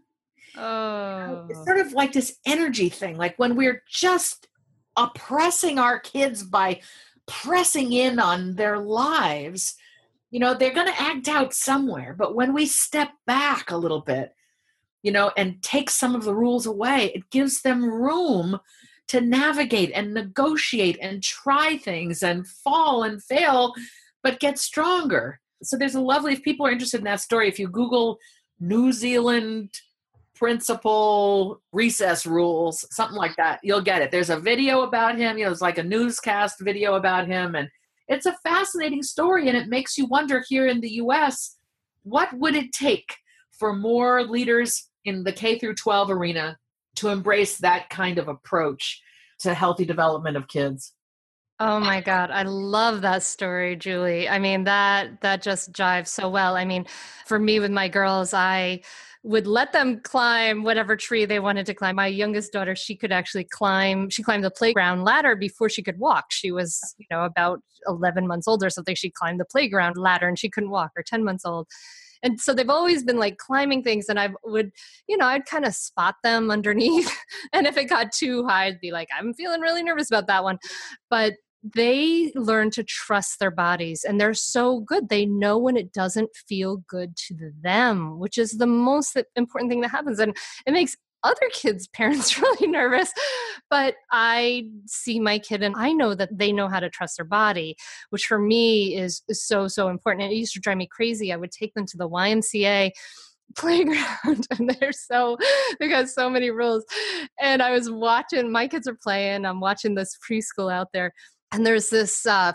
[0.57, 1.45] Oh.
[1.49, 3.17] It's sort of like this energy thing.
[3.17, 4.47] Like when we're just
[4.95, 6.81] oppressing our kids by
[7.27, 9.75] pressing in on their lives,
[10.31, 12.15] you know, they're going to act out somewhere.
[12.17, 14.33] But when we step back a little bit,
[15.03, 18.59] you know, and take some of the rules away, it gives them room
[19.07, 23.73] to navigate and negotiate and try things and fall and fail,
[24.23, 25.39] but get stronger.
[25.63, 28.19] So there's a lovely, if people are interested in that story, if you Google
[28.59, 29.69] New Zealand
[30.37, 33.59] principal recess rules, something like that.
[33.63, 34.11] You'll get it.
[34.11, 35.37] There's a video about him.
[35.37, 37.55] You know, it's like a newscast video about him.
[37.55, 37.67] And
[38.07, 39.47] it's a fascinating story.
[39.47, 41.57] And it makes you wonder here in the US,
[42.03, 43.15] what would it take
[43.51, 46.57] for more leaders in the K through 12 arena
[46.97, 49.01] to embrace that kind of approach
[49.39, 50.93] to healthy development of kids?
[51.59, 54.29] Oh my god, I love that story, Julie.
[54.29, 56.55] I mean that that just jives so well.
[56.55, 56.85] I mean,
[57.25, 58.81] for me with my girls, I
[59.23, 61.95] would let them climb whatever tree they wanted to climb.
[61.95, 65.97] My youngest daughter, she could actually climb, she climbed the playground ladder before she could
[65.97, 66.25] walk.
[66.29, 68.95] She was, you know, about 11 months old or something.
[68.95, 71.67] She climbed the playground ladder and she couldn't walk, or 10 months old
[72.23, 74.71] and so they've always been like climbing things and i would
[75.07, 77.11] you know i'd kind of spot them underneath
[77.53, 80.43] and if it got too high i'd be like i'm feeling really nervous about that
[80.43, 80.57] one
[81.09, 81.33] but
[81.73, 85.09] they learn to trust their bodies and they're so good.
[85.09, 89.81] They know when it doesn't feel good to them, which is the most important thing
[89.81, 90.19] that happens.
[90.19, 90.95] And it makes
[91.27, 93.11] other kids' parents really nervous.
[93.69, 97.25] But I see my kid and I know that they know how to trust their
[97.25, 97.75] body,
[98.09, 100.23] which for me is, so, so important.
[100.23, 101.31] And it used to drive me crazy.
[101.31, 102.91] I would take them to the YMCA
[103.55, 105.37] playground and they're so
[105.79, 106.83] they got so many rules
[107.39, 111.13] and i was watching my kids are playing i'm watching this preschool out there
[111.53, 112.51] and there's this uh,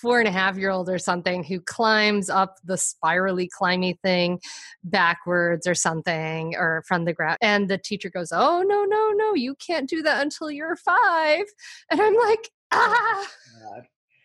[0.00, 4.40] four and a half year old or something who climbs up the spirally climby thing
[4.84, 9.34] backwards or something or from the ground and the teacher goes oh no no no
[9.34, 11.44] you can't do that until you're five.
[11.90, 13.28] And i'm like ah
[13.64, 13.80] oh,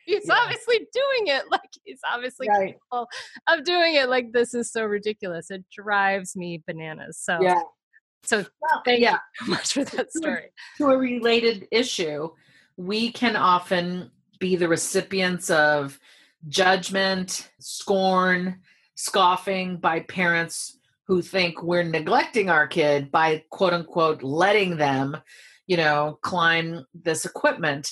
[0.06, 0.36] he's yeah.
[0.36, 1.44] obviously doing it.
[1.52, 2.74] Like he's obviously right.
[2.74, 3.08] capable
[3.48, 4.10] of doing it.
[4.10, 5.50] Like this is so ridiculous.
[5.50, 7.18] It drives me bananas.
[7.18, 7.62] So yeah.
[8.24, 9.14] so well, thank yeah.
[9.14, 10.52] you so much for that story.
[10.78, 12.30] to a related issue
[12.78, 16.00] we can often be the recipients of
[16.48, 18.60] judgment, scorn,
[18.96, 20.78] scoffing by parents
[21.08, 25.18] who think we're neglecting our kid by quote unquote letting them,
[25.68, 27.92] you know, climb this equipment.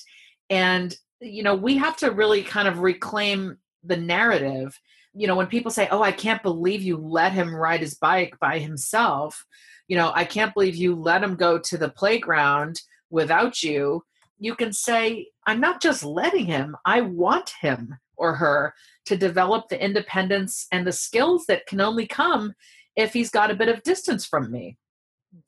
[0.50, 4.80] And, you know, we have to really kind of reclaim the narrative.
[5.14, 8.40] You know, when people say, oh, I can't believe you let him ride his bike
[8.40, 9.46] by himself,
[9.88, 14.04] you know, I can't believe you let him go to the playground without you
[14.44, 18.74] you can say, I'm not just letting him, I want him or her
[19.06, 22.54] to develop the independence and the skills that can only come
[22.98, 24.78] if he's got a bit of distance from me.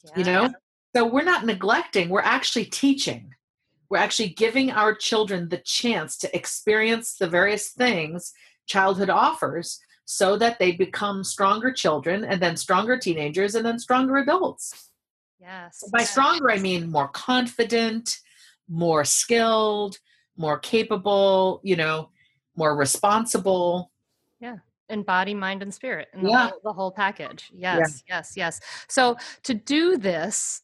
[0.05, 0.11] Yeah.
[0.15, 0.53] You know?
[0.95, 3.31] So we're not neglecting, we're actually teaching.
[3.89, 8.31] We're actually giving our children the chance to experience the various things
[8.65, 14.15] childhood offers so that they become stronger children and then stronger teenagers and then stronger
[14.15, 14.89] adults.
[15.41, 15.83] Yes.
[15.91, 18.17] By stronger, I mean more confident,
[18.69, 19.97] more skilled,
[20.37, 22.09] more capable, you know,
[22.55, 23.91] more responsible.
[24.39, 24.57] Yeah.
[24.89, 26.49] In body, mind, and spirit, and the, yeah.
[26.49, 27.51] whole, the whole package.
[27.53, 28.17] Yes, yeah.
[28.17, 28.61] yes, yes.
[28.87, 30.61] So to do this,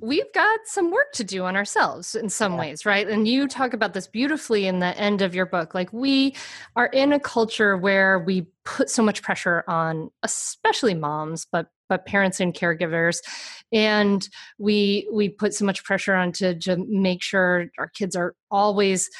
[0.00, 2.58] we've got some work to do on ourselves in some yeah.
[2.60, 3.06] ways, right?
[3.06, 5.74] And you talk about this beautifully in the end of your book.
[5.74, 6.34] Like, we
[6.74, 12.06] are in a culture where we put so much pressure on, especially moms, but but
[12.06, 13.18] parents and caregivers
[13.72, 18.34] and we we put so much pressure on to, to make sure our kids are
[18.50, 19.10] always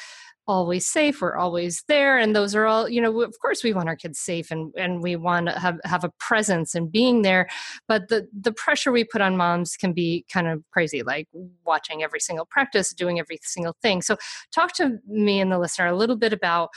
[0.47, 3.87] always safe we're always there and those are all you know of course we want
[3.87, 7.47] our kids safe and and we want to have have a presence and being there
[7.87, 11.27] but the the pressure we put on moms can be kind of crazy like
[11.65, 14.01] watching every single practice doing every single thing.
[14.01, 14.17] So
[14.53, 16.69] talk to me and the listener a little bit about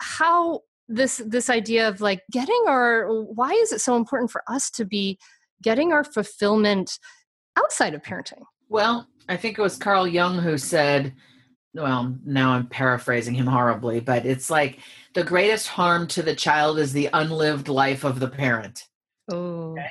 [0.00, 4.70] how this this idea of like getting our why is it so important for us
[4.70, 5.18] to be
[5.62, 6.98] getting our fulfillment
[7.56, 11.14] outside of parenting well i think it was carl jung who said
[11.74, 14.78] well, now I'm paraphrasing him horribly, but it's like
[15.14, 18.84] the greatest harm to the child is the unlived life of the parent.
[19.30, 19.72] Oh.
[19.72, 19.90] Okay?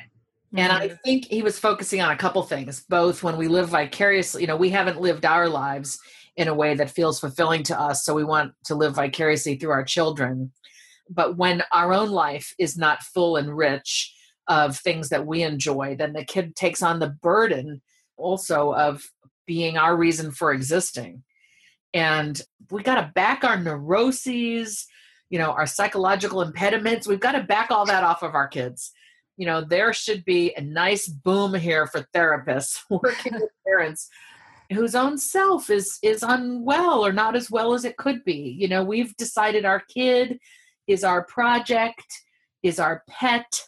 [0.55, 0.95] And I mm-hmm.
[1.03, 4.55] think he was focusing on a couple things, both when we live vicariously, you know,
[4.55, 5.99] we haven't lived our lives
[6.35, 9.71] in a way that feels fulfilling to us, so we want to live vicariously through
[9.71, 10.51] our children.
[11.09, 14.13] But when our own life is not full and rich,
[14.47, 17.81] of things that we enjoy, then the kid takes on the burden
[18.15, 19.03] also of
[19.45, 21.23] being our reason for existing.
[21.93, 22.41] And
[22.71, 24.85] we got to back our neuroses,
[25.29, 27.07] you know, our psychological impediments.
[27.07, 28.91] We've got to back all that off of our kids.
[29.35, 34.09] You know, there should be a nice boom here for therapists working with parents
[34.71, 38.55] whose own self is is unwell or not as well as it could be.
[38.59, 40.39] You know, we've decided our kid
[40.87, 42.05] is our project,
[42.63, 43.61] is our pet,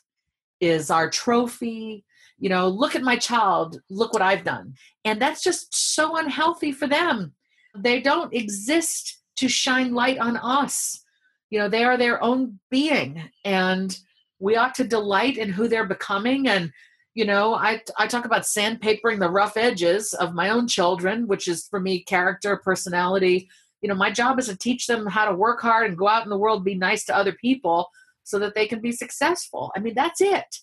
[0.59, 2.05] is our trophy.
[2.38, 4.74] You know, look at my child, look what I've done.
[5.03, 7.34] And that's just so unhealthy for them.
[7.76, 11.03] They don't exist to shine light on us.
[11.49, 13.97] You know, they are their own being and
[14.39, 16.72] we ought to delight in who they're becoming and
[17.13, 21.47] you know i i talk about sandpapering the rough edges of my own children which
[21.47, 23.49] is for me character personality
[23.82, 26.24] you know my job is to teach them how to work hard and go out
[26.24, 27.90] in the world be nice to other people
[28.24, 29.72] so that they can be successful.
[29.76, 30.58] I mean that's it.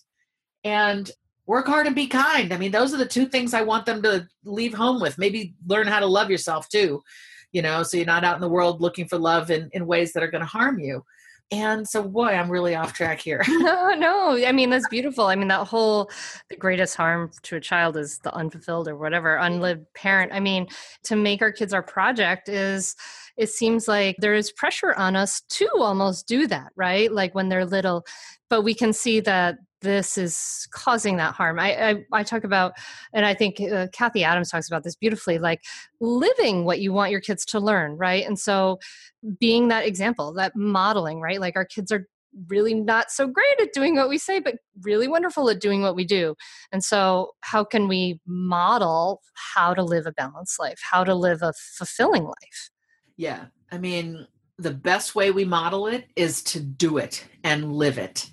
[0.63, 1.09] And
[1.45, 2.53] work hard and be kind.
[2.53, 5.17] I mean those are the two things i want them to leave home with.
[5.17, 7.03] Maybe learn how to love yourself too
[7.51, 10.13] you know so you're not out in the world looking for love in, in ways
[10.13, 11.03] that are going to harm you
[11.49, 13.41] and so, boy, I'm really off track here.
[13.47, 14.45] no, no.
[14.45, 15.27] I mean, that's beautiful.
[15.27, 16.11] I mean, that whole
[16.49, 20.33] the greatest harm to a child is the unfulfilled or whatever unlived parent.
[20.33, 20.67] I mean,
[21.03, 22.95] to make our kids our project is
[23.37, 27.11] it seems like there is pressure on us to almost do that, right?
[27.11, 28.05] Like when they're little,
[28.49, 31.59] but we can see that this is causing that harm.
[31.59, 32.73] I, I, I talk about,
[33.13, 35.61] and I think uh, Kathy Adams talks about this beautifully, like
[35.99, 38.25] living what you want your kids to learn, right?
[38.25, 38.79] And so
[39.39, 41.39] being that example, that modeling, right?
[41.39, 42.07] Like our kids are
[42.47, 45.95] really not so great at doing what we say, but really wonderful at doing what
[45.95, 46.35] we do.
[46.71, 51.41] And so, how can we model how to live a balanced life, how to live
[51.41, 52.69] a fulfilling life?
[53.15, 53.45] Yeah.
[53.71, 58.29] I mean, the best way we model it is to do it and live it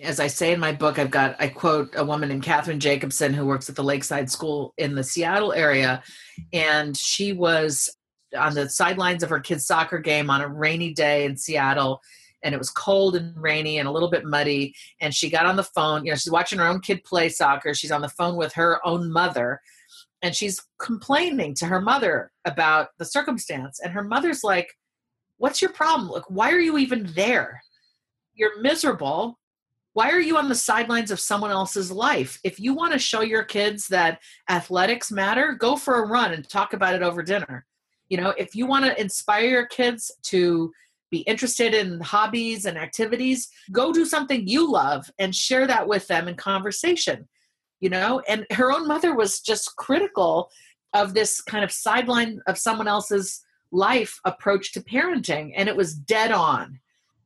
[0.00, 3.34] as I say in my book, I've got, I quote a woman named Catherine Jacobson
[3.34, 6.02] who works at the Lakeside School in the Seattle area.
[6.52, 7.90] And she was
[8.38, 12.00] on the sidelines of her kid's soccer game on a rainy day in Seattle.
[12.44, 14.74] And it was cold and rainy and a little bit muddy.
[15.00, 16.04] And she got on the phone.
[16.04, 17.74] You know, she's watching her own kid play soccer.
[17.74, 19.60] She's on the phone with her own mother.
[20.22, 23.80] And she's complaining to her mother about the circumstance.
[23.80, 24.72] And her mother's like,
[25.38, 26.08] What's your problem?
[26.10, 27.62] Like, why are you even there?
[28.34, 29.38] You're miserable
[29.98, 32.38] why are you on the sidelines of someone else's life?
[32.44, 36.48] If you want to show your kids that athletics matter, go for a run and
[36.48, 37.66] talk about it over dinner.
[38.08, 40.70] You know, if you want to inspire your kids to
[41.10, 46.06] be interested in hobbies and activities, go do something you love and share that with
[46.06, 47.26] them in conversation.
[47.80, 50.48] You know, and her own mother was just critical
[50.94, 53.40] of this kind of sideline of someone else's
[53.72, 56.78] life approach to parenting, and it was dead on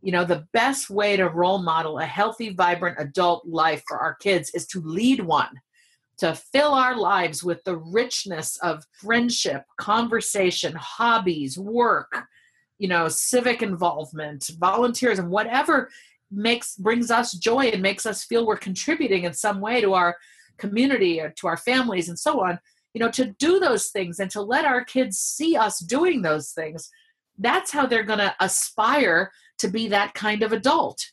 [0.02, 4.14] you know the best way to role model a healthy vibrant adult life for our
[4.16, 5.60] kids is to lead one
[6.18, 12.24] to fill our lives with the richness of friendship conversation hobbies work
[12.78, 15.88] you know civic involvement volunteerism whatever
[16.30, 20.16] makes brings us joy and makes us feel we're contributing in some way to our
[20.58, 22.58] community or to our families and so on
[22.94, 26.50] you know to do those things and to let our kids see us doing those
[26.50, 26.90] things
[27.42, 31.04] that's how they're going to aspire to be that kind of adult.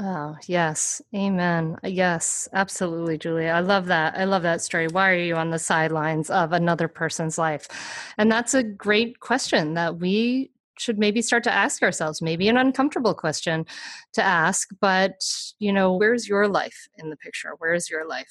[0.00, 1.02] Oh, yes.
[1.14, 1.76] Amen.
[1.82, 3.48] Yes, absolutely, Julia.
[3.48, 4.16] I love that.
[4.16, 4.86] I love that story.
[4.86, 7.66] Why are you on the sidelines of another person's life?
[8.16, 12.56] And that's a great question that we should maybe start to ask ourselves maybe an
[12.56, 13.66] uncomfortable question
[14.12, 15.20] to ask but
[15.58, 18.30] you know where's your life in the picture where's your life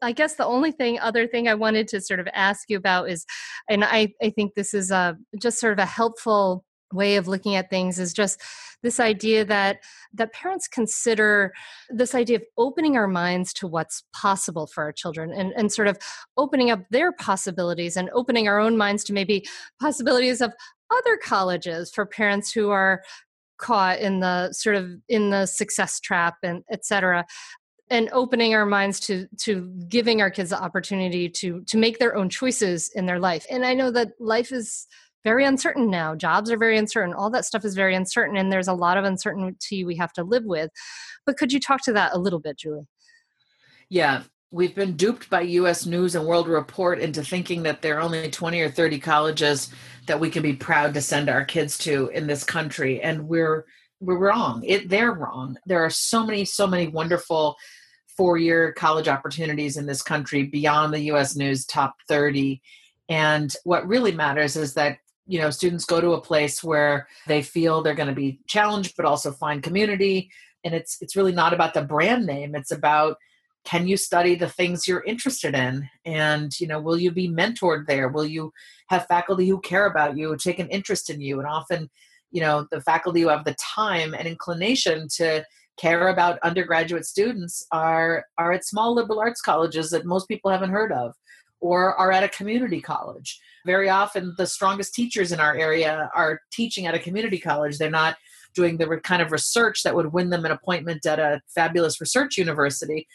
[0.00, 3.10] I guess the only thing, other thing I wanted to sort of ask you about
[3.10, 3.26] is,
[3.68, 7.54] and I, I think this is a, just sort of a helpful way of looking
[7.54, 8.40] at things is just
[8.82, 9.78] this idea that
[10.14, 11.52] that parents consider
[11.90, 15.88] this idea of opening our minds to what's possible for our children and, and sort
[15.88, 15.98] of
[16.36, 19.46] opening up their possibilities and opening our own minds to maybe
[19.80, 20.52] possibilities of
[20.90, 23.02] other colleges for parents who are
[23.58, 27.26] caught in the sort of in the success trap and etc
[27.90, 32.14] and opening our minds to to giving our kids the opportunity to to make their
[32.14, 33.46] own choices in their life.
[33.50, 34.86] And i know that life is
[35.28, 36.14] very uncertain now.
[36.14, 37.12] Jobs are very uncertain.
[37.12, 40.24] All that stuff is very uncertain and there's a lot of uncertainty we have to
[40.24, 40.70] live with.
[41.26, 42.88] But could you talk to that a little bit julie?
[43.90, 48.00] Yeah we've been duped by us news and world report into thinking that there are
[48.00, 49.70] only 20 or 30 colleges
[50.06, 53.66] that we can be proud to send our kids to in this country and we're
[54.00, 54.62] we're wrong.
[54.64, 55.58] It they're wrong.
[55.66, 57.56] There are so many so many wonderful
[58.16, 62.62] four year college opportunities in this country beyond the US News top 30.
[63.08, 64.98] And what really matters is that
[65.28, 68.94] you know students go to a place where they feel they're going to be challenged
[68.96, 70.30] but also find community.
[70.64, 72.56] And it's it's really not about the brand name.
[72.56, 73.18] It's about
[73.64, 75.88] can you study the things you're interested in?
[76.04, 78.08] And you know will you be mentored there?
[78.08, 78.52] Will you
[78.88, 81.38] have faculty who care about you take an interest in you?
[81.38, 81.90] And often
[82.30, 85.44] you know the faculty who have the time and inclination to
[85.78, 90.70] care about undergraduate students are are at small liberal arts colleges that most people haven't
[90.70, 91.14] heard of
[91.60, 96.40] or are at a community college very often the strongest teachers in our area are
[96.52, 98.16] teaching at a community college they're not
[98.54, 102.38] doing the kind of research that would win them an appointment at a fabulous research
[102.38, 103.06] university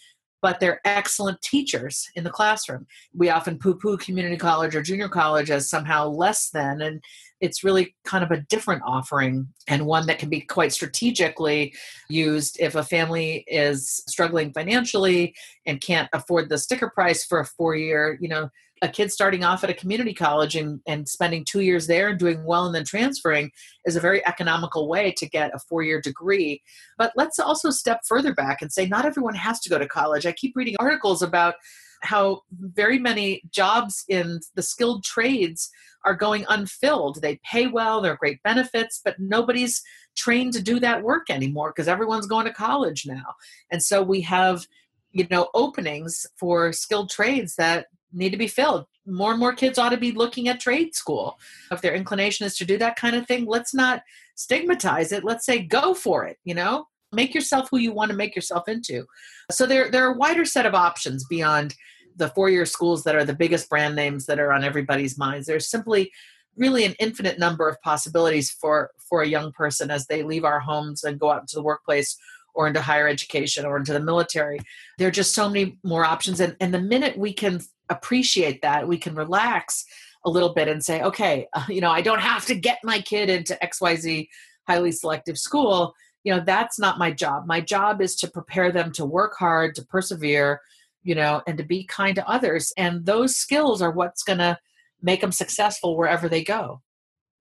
[0.44, 2.86] but they're excellent teachers in the classroom.
[3.16, 7.02] We often poo poo community college or junior college as somehow less than, and
[7.44, 11.74] it's really kind of a different offering and one that can be quite strategically
[12.10, 15.36] used if a family is struggling financially
[15.66, 18.50] and can't afford the sticker price for a four year, you know,
[18.82, 22.18] a kid starting off at a community college and, and spending two years there and
[22.18, 23.52] doing well and then transferring
[23.86, 26.62] is a very economical way to get a four year degree.
[26.98, 30.26] But let's also step further back and say not everyone has to go to college.
[30.26, 31.56] I keep reading articles about
[32.04, 35.70] how very many jobs in the skilled trades
[36.06, 37.22] are going unfilled.
[37.22, 39.82] They pay well, they're great benefits, but nobody's
[40.16, 43.34] trained to do that work anymore because everyone's going to college now.
[43.72, 44.66] And so we have
[45.14, 48.86] you know openings for skilled trades that need to be filled.
[49.06, 51.40] More and more kids ought to be looking at trade school.
[51.72, 54.04] If their inclination is to do that kind of thing, let's not
[54.36, 55.24] stigmatize it.
[55.24, 56.88] Let's say go for it, you know?
[57.12, 59.06] Make yourself who you want to make yourself into.
[59.52, 61.76] So there there are a wider set of options beyond
[62.16, 65.48] the four-year schools that are the biggest brand names that are on everybody's minds.
[65.48, 66.12] There's simply
[66.56, 70.60] really an infinite number of possibilities for for a young person as they leave our
[70.60, 72.18] homes and go out into the workplace
[72.54, 74.60] or into higher education or into the military.
[74.98, 76.40] There are just so many more options.
[76.40, 79.86] And, and the minute we can appreciate that, we can relax
[80.26, 83.02] a little bit and say, okay, uh, you know, I don't have to get my
[83.02, 84.28] kid into XYZ
[84.68, 85.94] highly selective school.
[86.24, 87.46] You know, that's not my job.
[87.46, 90.62] My job is to prepare them to work hard, to persevere,
[91.04, 92.74] you know, and to be kind to others.
[92.78, 94.58] And those skills are what's going to
[95.02, 96.82] make them successful wherever they go.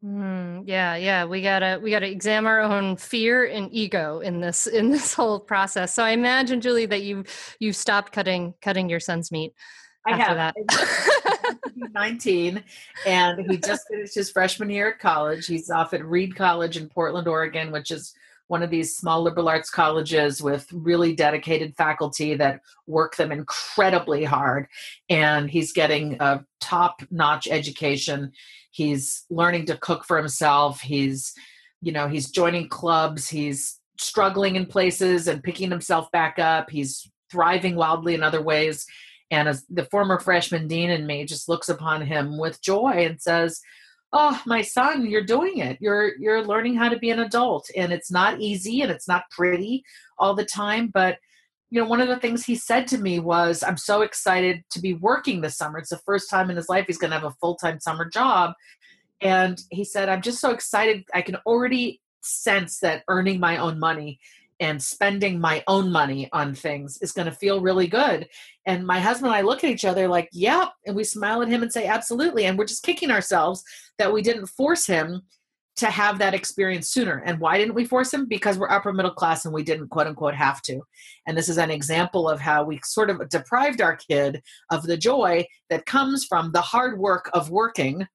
[0.05, 4.67] Mm, yeah, yeah, we gotta we gotta examine our own fear and ego in this
[4.79, 5.95] in this whole process.
[5.95, 7.25] So I imagine, Julie, that you
[7.61, 9.53] you stopped cutting cutting your son's meat.
[10.05, 10.37] I have.
[10.37, 10.57] That.
[11.95, 12.65] 19,
[13.07, 15.47] and he just finished his freshman year at college.
[15.47, 18.13] He's off at Reed College in Portland, Oregon, which is
[18.53, 24.25] one of these small liberal arts colleges with really dedicated faculty that work them incredibly
[24.25, 24.67] hard.
[25.09, 28.31] And he's getting a top notch education.
[28.71, 30.83] He's learning to cook for himself.
[30.83, 31.33] He's
[31.81, 33.27] you know he's joining clubs.
[33.27, 36.69] He's struggling in places and picking himself back up.
[36.69, 38.85] He's thriving wildly in other ways.
[39.31, 43.19] And as the former freshman dean in me just looks upon him with joy and
[43.19, 43.63] says
[44.13, 47.93] oh my son you're doing it you're you're learning how to be an adult and
[47.93, 49.85] it's not easy and it's not pretty
[50.19, 51.19] all the time but
[51.73, 54.79] you know, one of the things he said to me was, I'm so excited to
[54.79, 55.79] be working this summer.
[55.79, 58.05] It's the first time in his life he's going to have a full time summer
[58.05, 58.53] job.
[59.23, 61.05] And he said, I'm just so excited.
[61.15, 64.21] I can already sense that earning my own money
[64.63, 68.29] and spending my own money on things is going to feel really good.
[68.65, 70.69] And my husband and I look at each other like, yep.
[70.87, 72.47] And we smile at him and say, absolutely.
[72.47, 73.65] And we're just kicking ourselves
[73.99, 75.23] that we didn't force him
[75.75, 77.25] to have that experience sooner.
[77.27, 78.29] And why didn't we force him?
[78.29, 80.83] Because we're upper middle class and we didn't quote unquote have to.
[81.27, 84.97] And this is an example of how we sort of deprived our kid of the
[84.97, 88.07] joy that comes from the hard work of working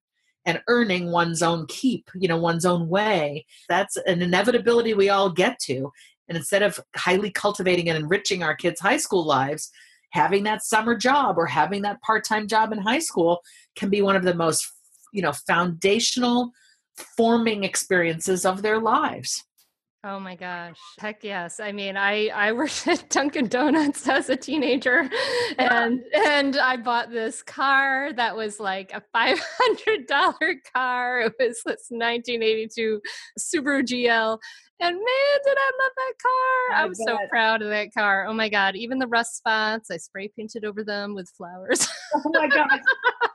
[0.46, 3.46] and earning one's own keep, you know, one's own way.
[3.68, 5.92] That's an inevitability we all get to.
[6.30, 9.72] And instead of highly cultivating and enriching our kids' high school lives,
[10.12, 13.42] having that summer job or having that part-time job in high school
[13.76, 14.72] can be one of the most,
[15.14, 16.52] you know, foundational
[17.16, 19.44] forming experiences of their lives.
[20.04, 20.78] Oh my gosh.
[21.00, 21.60] Heck yes.
[21.60, 25.10] I mean, I I worked at Dunkin Donuts as a teenager
[25.58, 31.22] and and I bought this car that was like a $500 car.
[31.22, 33.02] It was this 1982
[33.40, 34.38] Subaru GL
[34.80, 36.32] and man, did I love that car!
[36.32, 37.08] Oh I, I was bet.
[37.08, 38.26] so proud of that car.
[38.28, 41.88] Oh my god, even the rust spots, I spray painted over them with flowers.
[42.16, 42.80] oh my god!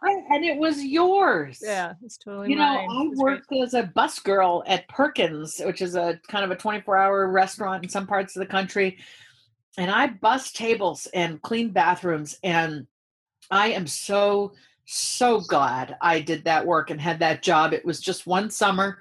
[0.02, 1.58] and it was yours.
[1.62, 2.50] Yeah, it's totally.
[2.50, 2.86] You mine.
[2.86, 3.62] know, I worked great.
[3.62, 7.84] as a bus girl at Perkins, which is a kind of a twenty-four hour restaurant
[7.84, 8.98] in some parts of the country,
[9.76, 12.86] and I bus tables and clean bathrooms, and
[13.50, 14.52] I am so
[14.84, 17.72] so glad I did that work and had that job.
[17.72, 18.98] It was just one summer.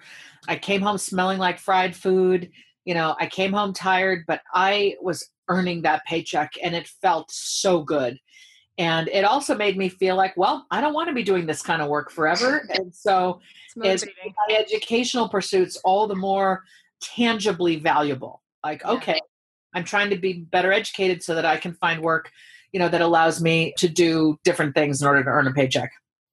[0.48, 2.52] I came home smelling like fried food.
[2.86, 7.30] You know, I came home tired, but I was earning that paycheck and it felt
[7.32, 8.18] so good.
[8.78, 11.62] And it also made me feel like, well, I don't want to be doing this
[11.62, 12.68] kind of work forever.
[12.74, 13.40] And so
[13.78, 16.64] it's, my educational pursuits all the more
[17.02, 18.42] tangibly valuable.
[18.64, 18.92] Like, yeah.
[18.92, 19.20] okay,
[19.74, 22.32] I'm trying to be better educated so that I can find work,
[22.72, 25.92] you know, that allows me to do different things in order to earn a paycheck.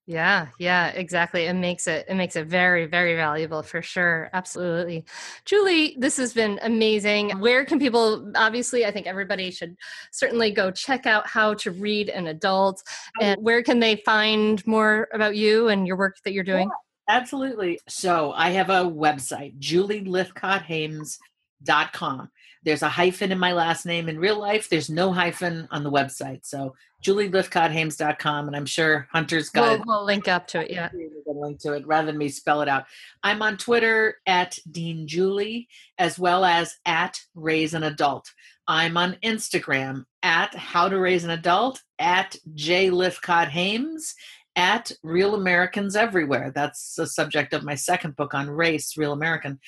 [0.08, 1.44] Yeah, yeah, exactly.
[1.44, 4.30] It makes it it makes it very very valuable for sure.
[4.32, 5.04] Absolutely.
[5.44, 7.38] Julie, this has been amazing.
[7.40, 9.76] Where can people obviously I think everybody should
[10.10, 12.82] certainly go check out How to Raise an Adult
[13.20, 16.70] and where can they find more about you and your work that you're doing?
[16.70, 17.78] Yeah, absolutely.
[17.86, 22.30] So, I have a website, julielythcott-haims.com.
[22.68, 24.10] There's a hyphen in my last name.
[24.10, 26.44] In real life, there's no hyphen on the website.
[26.44, 30.70] So julielythcott-haims.com, and I'm sure Hunter's got we'll, we'll link up to it.
[30.70, 30.90] Yeah,
[31.26, 32.84] link to it rather than me spell it out.
[33.22, 38.30] I'm on Twitter at Dean Julie as well as at Raise an Adult.
[38.66, 44.14] I'm on Instagram at How to Raise an Adult at J Lythcott Haims
[44.56, 46.52] at Real Americans Everywhere.
[46.54, 49.58] That's the subject of my second book on race, Real American.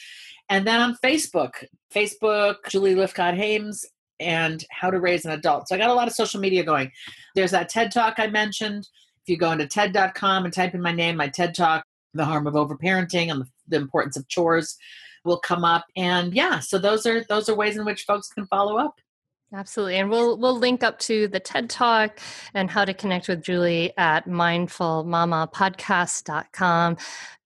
[0.50, 3.86] And then on Facebook, Facebook, Julie Lythcott Haims,
[4.20, 5.68] and How to Raise an Adult.
[5.68, 6.92] So I got a lot of social media going.
[7.34, 8.86] There's that TED Talk I mentioned.
[9.24, 11.84] If you go into TED.com and type in my name, my TED Talk,
[12.14, 14.76] The Harm of Overparenting and the Importance of Chores
[15.24, 15.84] will come up.
[15.96, 19.00] And yeah, so those are those are ways in which folks can follow up.
[19.52, 19.96] Absolutely.
[19.96, 22.20] And we'll we'll link up to the TED Talk
[22.54, 26.96] and how to connect with Julie at mindfulmamapodcast.com.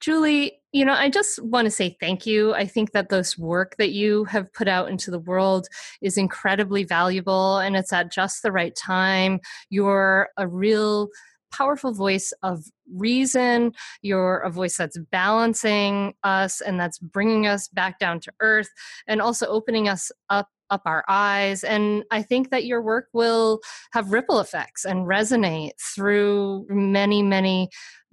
[0.00, 2.52] Julie, you know, I just want to say thank you.
[2.52, 5.68] I think that this work that you have put out into the world
[6.02, 9.38] is incredibly valuable and it's at just the right time.
[9.70, 11.10] You're a real
[11.52, 13.72] powerful voice of reason.
[14.02, 18.68] You're a voice that's balancing us and that's bringing us back down to earth
[19.06, 23.60] and also opening us up up our eyes and i think that your work will
[23.92, 27.68] have ripple effects and resonate through many many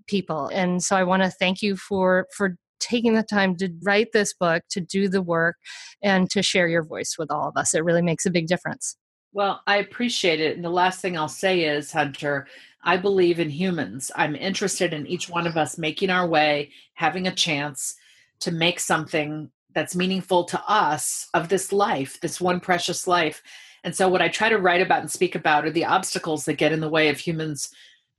[0.08, 4.12] people and so i want to thank you for for taking the time to write
[4.12, 5.56] this book to do the work
[6.02, 8.97] and to share your voice with all of us it really makes a big difference
[9.34, 12.47] well i appreciate it and the last thing i'll say is hunter
[12.84, 14.12] I believe in humans.
[14.16, 17.95] I'm interested in each one of us making our way, having a chance
[18.39, 23.43] to make something that's meaningful to us of this life, this one precious life.
[23.84, 26.54] And so, what I try to write about and speak about are the obstacles that
[26.54, 27.70] get in the way of humans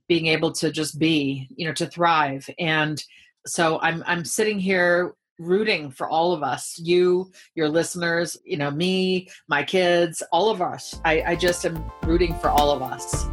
[0.07, 2.49] being able to just be, you know, to thrive.
[2.59, 3.03] And
[3.45, 8.69] so, I'm I'm sitting here rooting for all of us you your listeners you know
[8.69, 13.25] me my kids all of us i, I just am rooting for all of us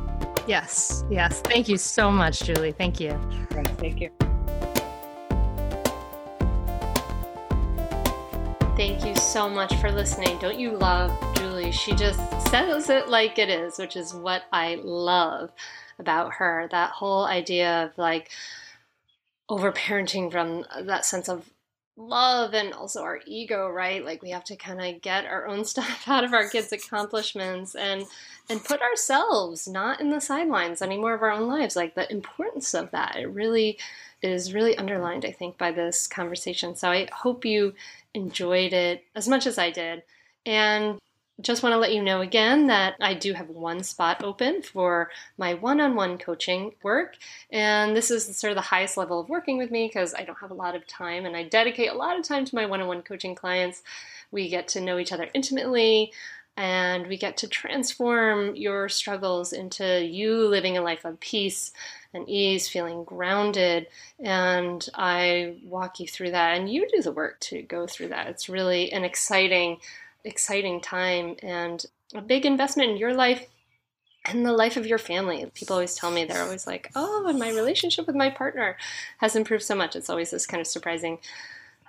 [0.47, 1.41] Yes, yes.
[1.43, 2.73] Thank you so much, Julie.
[2.73, 3.19] Thank you.
[3.79, 4.11] Thank you.
[8.81, 10.39] Thank you so much for listening.
[10.39, 11.71] Don't you love Julie?
[11.71, 12.19] She just
[12.49, 15.53] says it like it is, which is what I love
[15.99, 16.67] about her.
[16.71, 18.31] That whole idea of like
[19.51, 21.51] overparenting from that sense of
[21.99, 24.03] love and also our ego, right?
[24.03, 27.75] Like we have to kind of get our own stuff out of our kids' accomplishments
[27.75, 28.07] and
[28.49, 31.77] and put ourselves not in the sidelines anymore of our own lives.
[31.77, 33.79] Like the importance of that, it really
[34.23, 36.75] is really underlined, I think, by this conversation.
[36.75, 37.75] So I hope you
[38.15, 40.03] enjoyed it as much as I did.
[40.47, 40.99] And
[41.41, 45.11] just want to let you know again that I do have one spot open for
[45.39, 47.17] my one on one coaching work.
[47.51, 50.39] And this is sort of the highest level of working with me because I don't
[50.39, 52.81] have a lot of time and I dedicate a lot of time to my one
[52.81, 53.83] on one coaching clients.
[54.31, 56.13] We get to know each other intimately
[56.61, 61.73] and we get to transform your struggles into you living a life of peace
[62.13, 63.87] and ease, feeling grounded.
[64.23, 68.27] And I walk you through that, and you do the work to go through that.
[68.27, 69.79] It's really an exciting
[70.23, 73.47] exciting time and a big investment in your life
[74.27, 75.51] and the life of your family.
[75.55, 78.77] People always tell me they're always like, "Oh, and my relationship with my partner
[79.17, 81.21] has improved so much." It's always this kind of surprising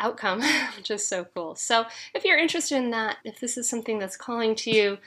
[0.02, 0.42] outcome,
[0.76, 1.56] which is so cool.
[1.56, 4.98] So, if you're interested in that, if this is something that's calling to you,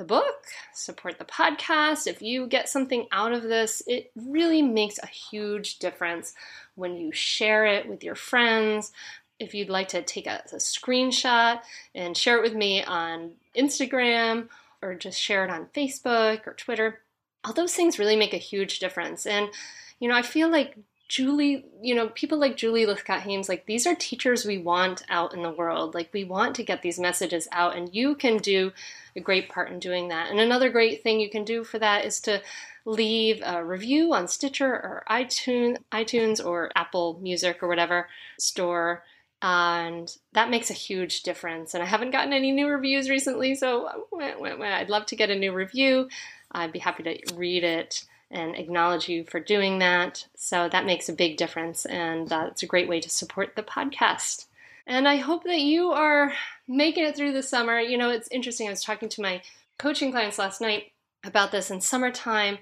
[0.00, 4.98] the book, support the podcast, if you get something out of this, it really makes
[4.98, 6.32] a huge difference
[6.74, 8.92] when you share it with your friends.
[9.38, 11.60] If you'd like to take a, a screenshot
[11.94, 14.48] and share it with me on Instagram
[14.80, 17.00] or just share it on Facebook or Twitter.
[17.44, 19.26] All those things really make a huge difference.
[19.26, 19.50] And,
[19.98, 20.78] you know, I feel like
[21.10, 25.34] Julie, you know, people like Julie Lythcott Haims, like these are teachers we want out
[25.34, 25.92] in the world.
[25.92, 28.70] Like we want to get these messages out, and you can do
[29.16, 30.30] a great part in doing that.
[30.30, 32.40] And another great thing you can do for that is to
[32.84, 38.08] leave a review on Stitcher or iTunes, iTunes or Apple Music or whatever
[38.38, 39.02] store.
[39.42, 41.74] And that makes a huge difference.
[41.74, 45.52] And I haven't gotten any new reviews recently, so I'd love to get a new
[45.52, 46.08] review.
[46.52, 50.26] I'd be happy to read it and acknowledge you for doing that.
[50.36, 54.46] So that makes a big difference, and that's a great way to support the podcast.
[54.86, 56.32] And I hope that you are
[56.66, 57.78] making it through the summer.
[57.78, 58.66] You know, it's interesting.
[58.66, 59.42] I was talking to my
[59.78, 60.92] coaching clients last night
[61.24, 61.70] about this.
[61.70, 62.58] In summertime,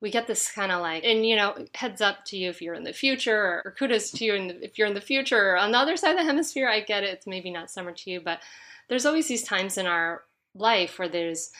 [0.00, 2.74] we get this kind of like, and you know, heads up to you if you're
[2.74, 5.56] in the future, or kudos to you the, if you're in the future.
[5.56, 7.10] On the other side of the hemisphere, I get it.
[7.10, 8.40] It's maybe not summer to you, but
[8.88, 10.22] there's always these times in our
[10.54, 11.50] life where there's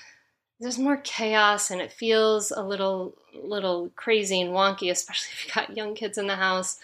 [0.60, 5.55] there's more chaos and it feels a little little crazy and wonky, especially if you've
[5.55, 6.78] got young kids in the house.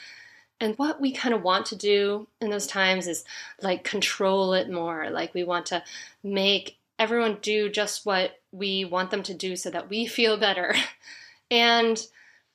[0.60, 3.24] And what we kind of want to do in those times is
[3.62, 5.08] like control it more.
[5.10, 5.84] Like we want to
[6.24, 10.74] make everyone do just what we want them to do so that we feel better.
[11.50, 12.06] and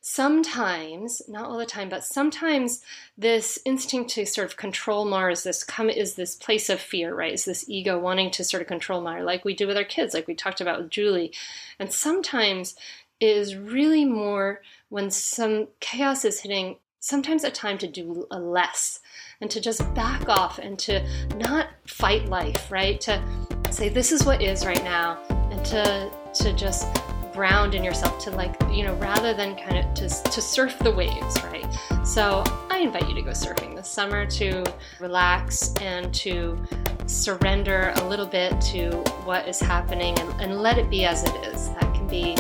[0.06, 2.82] sometimes not all the time but sometimes
[3.18, 7.16] this instinct to sort of control more is this come is this place of fear
[7.16, 9.86] right is this ego wanting to sort of control more like we do with our
[9.86, 11.32] kids like we talked about with julie
[11.80, 12.76] and sometimes
[13.24, 19.00] is really more when some chaos is hitting sometimes a time to do a less
[19.40, 21.02] and to just back off and to
[21.38, 23.00] not fight life right?
[23.02, 23.24] To
[23.72, 25.18] say this is what is right now
[25.52, 26.86] and to to just
[27.32, 30.92] ground in yourself to like you know rather than kind of to, to surf the
[30.92, 31.66] waves right?
[32.06, 34.64] So i invite you to go surfing this summer to
[35.00, 36.62] relax and to
[37.08, 38.92] surrender a little bit to
[39.24, 41.70] what is happening and, and let it be as it is.
[41.70, 42.36] That can be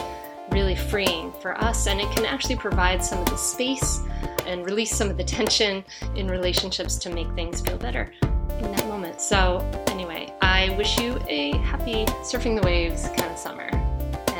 [0.53, 3.99] really freeing for us and it can actually provide some of the space
[4.45, 5.83] and release some of the tension
[6.15, 11.19] in relationships to make things feel better in that moment so anyway i wish you
[11.27, 13.69] a happy surfing the waves kind of summer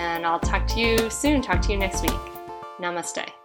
[0.04, 1.42] and I'll talk to you soon.
[1.42, 2.22] Talk to you next week.
[2.80, 3.43] Namaste.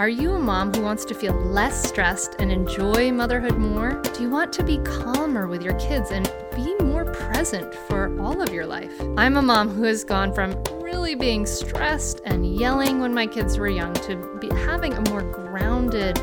[0.00, 4.00] Are you a mom who wants to feel less stressed and enjoy motherhood more?
[4.14, 6.24] Do you want to be calmer with your kids and
[6.56, 8.90] be more present for all of your life?
[9.18, 13.58] I'm a mom who has gone from really being stressed and yelling when my kids
[13.58, 16.18] were young to having a more grounded,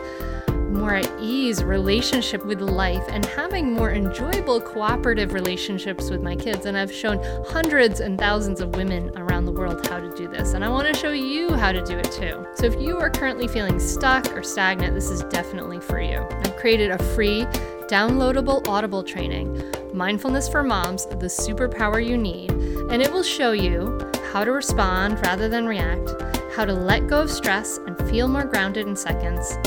[0.69, 6.65] more at ease relationship with life and having more enjoyable cooperative relationships with my kids.
[6.65, 10.53] And I've shown hundreds and thousands of women around the world how to do this.
[10.53, 12.45] And I want to show you how to do it too.
[12.55, 16.25] So if you are currently feeling stuck or stagnant, this is definitely for you.
[16.29, 17.43] I've created a free,
[17.87, 19.63] downloadable Audible training,
[19.93, 22.51] Mindfulness for Moms, the superpower you need.
[22.91, 23.99] And it will show you
[24.31, 26.09] how to respond rather than react,
[26.53, 29.57] how to let go of stress and feel more grounded in seconds